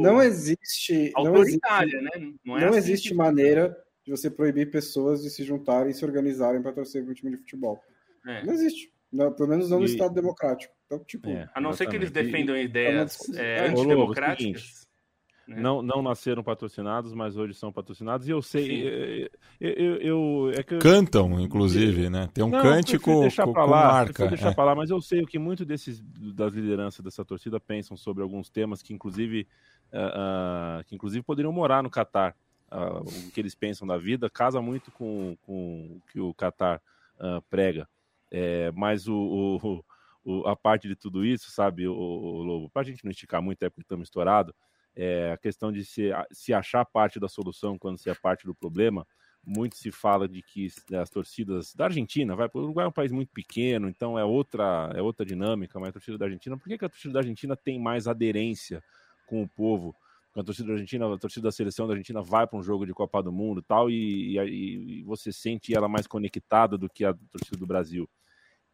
[0.00, 2.34] não existe autoritária, não existe, né?
[2.44, 3.14] Não, é não assim existe que...
[3.14, 7.14] maneira de você proibir pessoas de se juntarem e se organizarem para torcer para um
[7.14, 7.80] time de futebol.
[8.26, 8.44] É.
[8.44, 8.90] Não existe.
[9.12, 10.74] Não, pelo menos não no Estado democrático.
[10.86, 12.64] Então, tipo, é, a não ser que eles defendam e...
[12.64, 14.87] ideias é, antidemocráticas.
[15.48, 15.62] Né?
[15.62, 18.28] Não, não nasceram patrocinados, mas hoje são patrocinados.
[18.28, 19.30] E eu sei.
[19.58, 22.28] Eu, eu, eu, é eu, Cantam, inclusive, né?
[22.34, 24.28] Tem um não, cântico deixar com, lá, com marca.
[24.28, 24.54] deixar é.
[24.54, 26.02] pra lá, mas eu sei o que muito desses,
[26.34, 29.48] das lideranças dessa torcida pensam sobre alguns temas que, inclusive,
[29.90, 32.36] uh, uh, que inclusive poderiam morar no Catar.
[32.70, 36.78] Uh, o que eles pensam da vida casa muito com, com o que o Catar
[37.48, 37.88] prega.
[38.30, 39.84] É, mas o, o,
[40.22, 43.42] o, a parte de tudo isso, sabe, o, o Lobo, para a gente não esticar
[43.42, 44.54] muito, é porque estamos estourados
[44.98, 48.54] é, a questão de se, se achar parte da solução quando se é parte do
[48.54, 49.06] problema.
[49.46, 50.68] Muito se fala de que
[51.00, 54.90] as torcidas da Argentina, vai, o Uruguai é um país muito pequeno, então é outra,
[54.94, 57.56] é outra dinâmica, mas a torcida da Argentina, por que, que a torcida da Argentina
[57.56, 58.82] tem mais aderência
[59.26, 59.94] com o povo?
[60.36, 62.92] a torcida da Argentina, a torcida da seleção da Argentina vai para um jogo de
[62.92, 67.12] Copa do Mundo tal, e, e, e você sente ela mais conectada do que a
[67.12, 68.08] torcida do Brasil.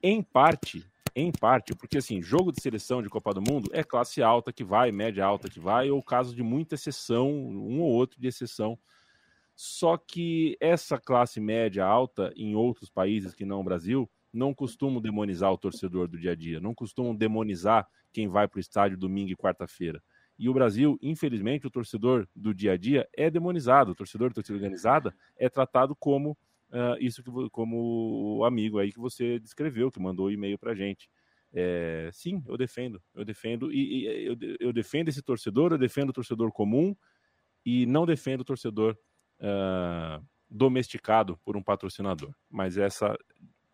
[0.02, 0.84] Em parte,
[1.14, 4.64] em parte, porque assim, jogo de seleção de Copa do Mundo é classe alta que
[4.64, 8.78] vai, média alta que vai, ou caso de muita exceção, um ou outro de exceção.
[9.54, 15.00] Só que essa classe média alta em outros países que não o Brasil não costumam
[15.00, 18.98] demonizar o torcedor do dia a dia, não costumam demonizar quem vai para o estádio
[18.98, 20.02] domingo e quarta-feira.
[20.36, 24.34] E o Brasil, infelizmente, o torcedor do dia a dia é demonizado, o torcedor da
[24.34, 26.36] torcida organizada é tratado como
[26.74, 30.74] uh, isso que, como o amigo aí que você descreveu, que mandou o e-mail para
[30.74, 31.08] gente.
[31.56, 36.10] É, sim, eu defendo, eu defendo e, e eu, eu, defendo esse torcedor, eu defendo
[36.10, 36.96] o torcedor comum
[37.64, 38.98] e não defendo o torcedor
[39.38, 42.34] uh, domesticado por um patrocinador.
[42.50, 43.16] Mas essa,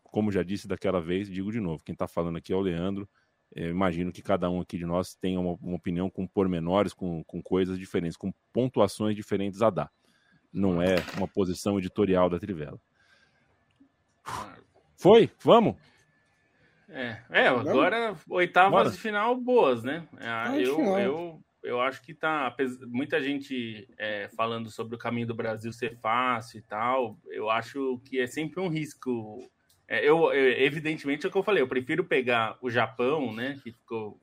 [0.03, 3.09] como já disse daquela vez, digo de novo, quem está falando aqui é o Leandro.
[3.53, 7.25] Eu imagino que cada um aqui de nós tenha uma, uma opinião com pormenores, com,
[7.25, 9.91] com coisas diferentes, com pontuações diferentes a dar.
[10.53, 12.79] Não é uma posição editorial da Trivela.
[14.97, 15.31] Foi?
[15.43, 15.77] Vamos?
[16.89, 18.91] É, é agora oitavas Bora.
[18.91, 20.07] de final boas, né?
[20.19, 22.55] É, eu, eu, eu acho que tá.
[22.89, 27.17] Muita gente é, falando sobre o caminho do Brasil ser fácil e tal.
[27.29, 29.39] Eu acho que é sempre um risco.
[29.87, 33.59] É, eu, eu, evidentemente, é o que eu falei, eu prefiro pegar o Japão, né?
[33.63, 34.21] Que ficou,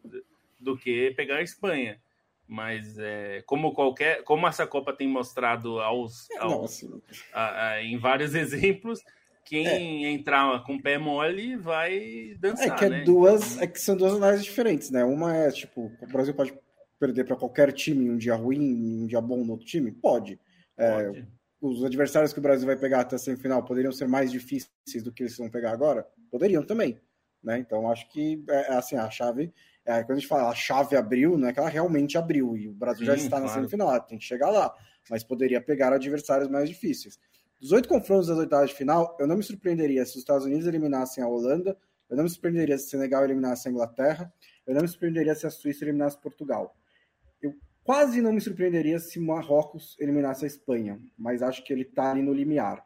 [0.59, 1.99] do que pegar a Espanha.
[2.47, 6.85] Mas é, como qualquer, como essa Copa tem mostrado aos, é, aos
[7.33, 9.01] a, a, em vários exemplos,
[9.47, 10.11] quem é.
[10.11, 12.67] entrar com o pé mole vai dançar.
[12.67, 13.03] É que é né?
[13.03, 15.05] duas, é que são duas análises diferentes, né?
[15.05, 16.53] Uma é tipo, o Brasil pode
[16.99, 19.89] perder para qualquer time um dia ruim, um dia bom no outro time?
[19.91, 20.37] Pode.
[20.77, 21.19] É, pode.
[21.19, 21.25] É,
[21.61, 25.13] os adversários que o Brasil vai pegar até a semifinal poderiam ser mais difíceis do
[25.13, 26.05] que eles vão pegar agora?
[26.29, 26.99] Poderiam também.
[27.41, 27.57] Né?
[27.59, 29.53] Então acho que é, é assim, a chave.
[29.85, 32.67] É, quando a gente fala a chave abriu, não é que ela realmente abriu, e
[32.67, 33.45] o Brasil Sim, já está claro.
[33.45, 34.75] na semifinal, tem que chegar lá,
[35.09, 37.17] mas poderia pegar adversários mais difíceis.
[37.59, 40.67] Dos oito confrontos das oitavas de final, eu não me surpreenderia se os Estados Unidos
[40.67, 41.77] eliminassem a Holanda,
[42.09, 44.31] eu não me surpreenderia se o Senegal eliminasse a Inglaterra,
[44.65, 46.75] eu não me surpreenderia se a Suíça eliminasse Portugal.
[47.41, 52.11] Eu quase não me surpreenderia se Marrocos eliminasse a Espanha, mas acho que ele está
[52.11, 52.85] ali no limiar.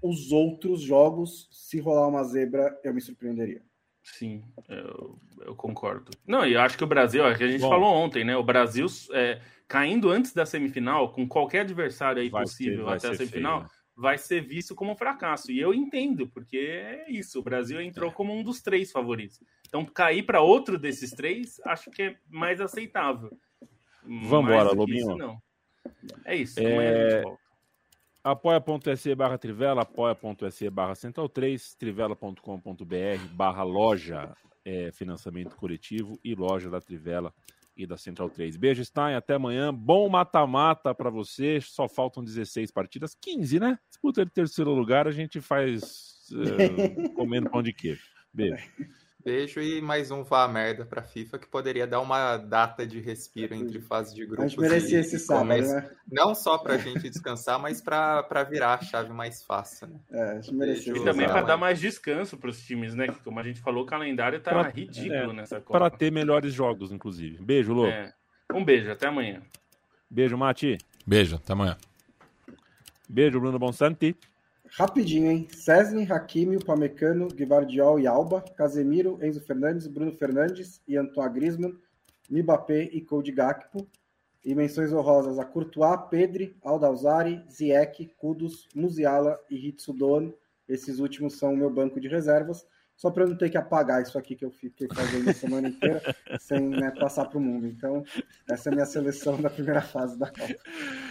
[0.00, 3.62] Os outros jogos, se rolar uma zebra, eu me surpreenderia.
[4.04, 6.12] Sim, eu, eu concordo.
[6.24, 8.36] Não, e eu acho que o Brasil, é que a gente Bom, falou ontem, né?
[8.36, 13.60] O Brasil é, caindo antes da semifinal, com qualquer adversário aí possível até a semifinal,
[13.60, 13.75] feio, né?
[13.96, 15.50] Vai ser visto como um fracasso.
[15.50, 17.38] E eu entendo, porque é isso.
[17.38, 19.40] O Brasil entrou como um dos três favoritos.
[19.66, 23.30] Então, cair para outro desses três, acho que é mais aceitável.
[24.04, 24.98] Vamos embora, Lobinho.
[24.98, 25.42] Isso, não.
[26.24, 26.60] É isso.
[26.60, 27.22] É...
[28.22, 36.68] Apoia.se barra Trivela, apoia.se barra Central 3, trivela.com.br barra loja, é, financiamento coletivo e loja
[36.68, 37.32] da Trivela
[37.76, 38.56] e da Central 3.
[38.56, 39.72] Beijo, Stein, até amanhã.
[39.72, 41.60] Bom mata-mata para você.
[41.60, 43.78] Só faltam 16 partidas, 15, né?
[43.88, 48.02] Disputa de terceiro lugar, a gente faz uh, comendo pão de queijo.
[48.32, 48.64] Beijo.
[49.26, 53.00] Beijo e mais um vá a merda pra FIFA que poderia dar uma data de
[53.00, 54.44] respiro entre fases de grupos.
[54.44, 55.90] A gente merecia esse sábado, né?
[56.08, 59.98] Não só pra gente descansar, mas pra, pra virar a chave mais fácil, né?
[60.12, 60.96] É, a gente merecia.
[60.96, 63.08] E também pra dar mais descanso pros times, né?
[63.08, 65.76] Que, como a gente falou, o calendário tá pra, ridículo é, nessa Copa.
[65.76, 67.42] Para ter melhores jogos, inclusive.
[67.42, 67.88] Beijo, Lô.
[67.88, 68.14] É.
[68.54, 69.42] Um beijo, até amanhã.
[70.08, 70.78] Beijo, Mati.
[71.04, 71.76] Beijo, até amanhã.
[73.08, 74.16] Beijo, Bruno Bonsanti.
[74.72, 75.48] Rapidinho, hein?
[75.50, 81.78] Cesny, Hakimi, Pamecano, Guivardiol e Alba, Casemiro, Enzo Fernandes, Bruno Fernandes e Antoine Griezmann,
[82.30, 83.86] Mbappé e Cody Gakpo.
[84.44, 90.32] E menções honrosas a Courtois, Pedri, Aldalzari, Ziyech, Kudus, Musiala e Hitsudon.
[90.68, 92.64] Esses últimos são o meu banco de reservas
[92.96, 95.68] só para eu não ter que apagar isso aqui que eu fiquei fazendo a semana
[95.68, 96.00] inteira,
[96.40, 97.66] sem né, passar para o mundo.
[97.66, 98.02] Então,
[98.48, 100.54] essa é a minha seleção da primeira fase da Copa.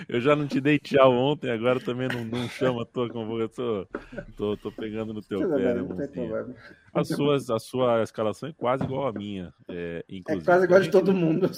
[0.10, 3.88] Eu já não te dei tchau ontem, agora também não, não chama a tua convocação.
[4.36, 6.56] Tô, tô pegando no teu Tudo pé, bem, né, não tem problema.
[6.92, 9.54] A, suas, a sua escalação é quase igual à minha.
[9.70, 11.52] É, é quase igual de todo mundo.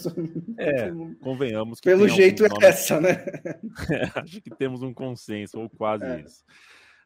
[0.57, 0.91] É,
[1.21, 1.89] convenhamos que.
[1.89, 3.23] Pelo jeito é essa, né?
[4.15, 6.21] acho que temos um consenso, ou quase é.
[6.21, 6.43] isso.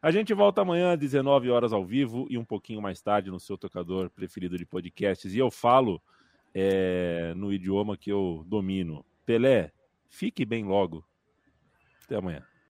[0.02, 3.38] A gente volta amanhã às 19 horas ao vivo e um pouquinho mais tarde no
[3.38, 5.32] seu tocador preferido de podcasts.
[5.32, 6.02] E eu falo
[6.52, 9.06] é, no idioma que eu domino.
[9.24, 9.70] Pelé,
[10.08, 11.04] fique bem logo.
[12.04, 12.44] Até amanhã.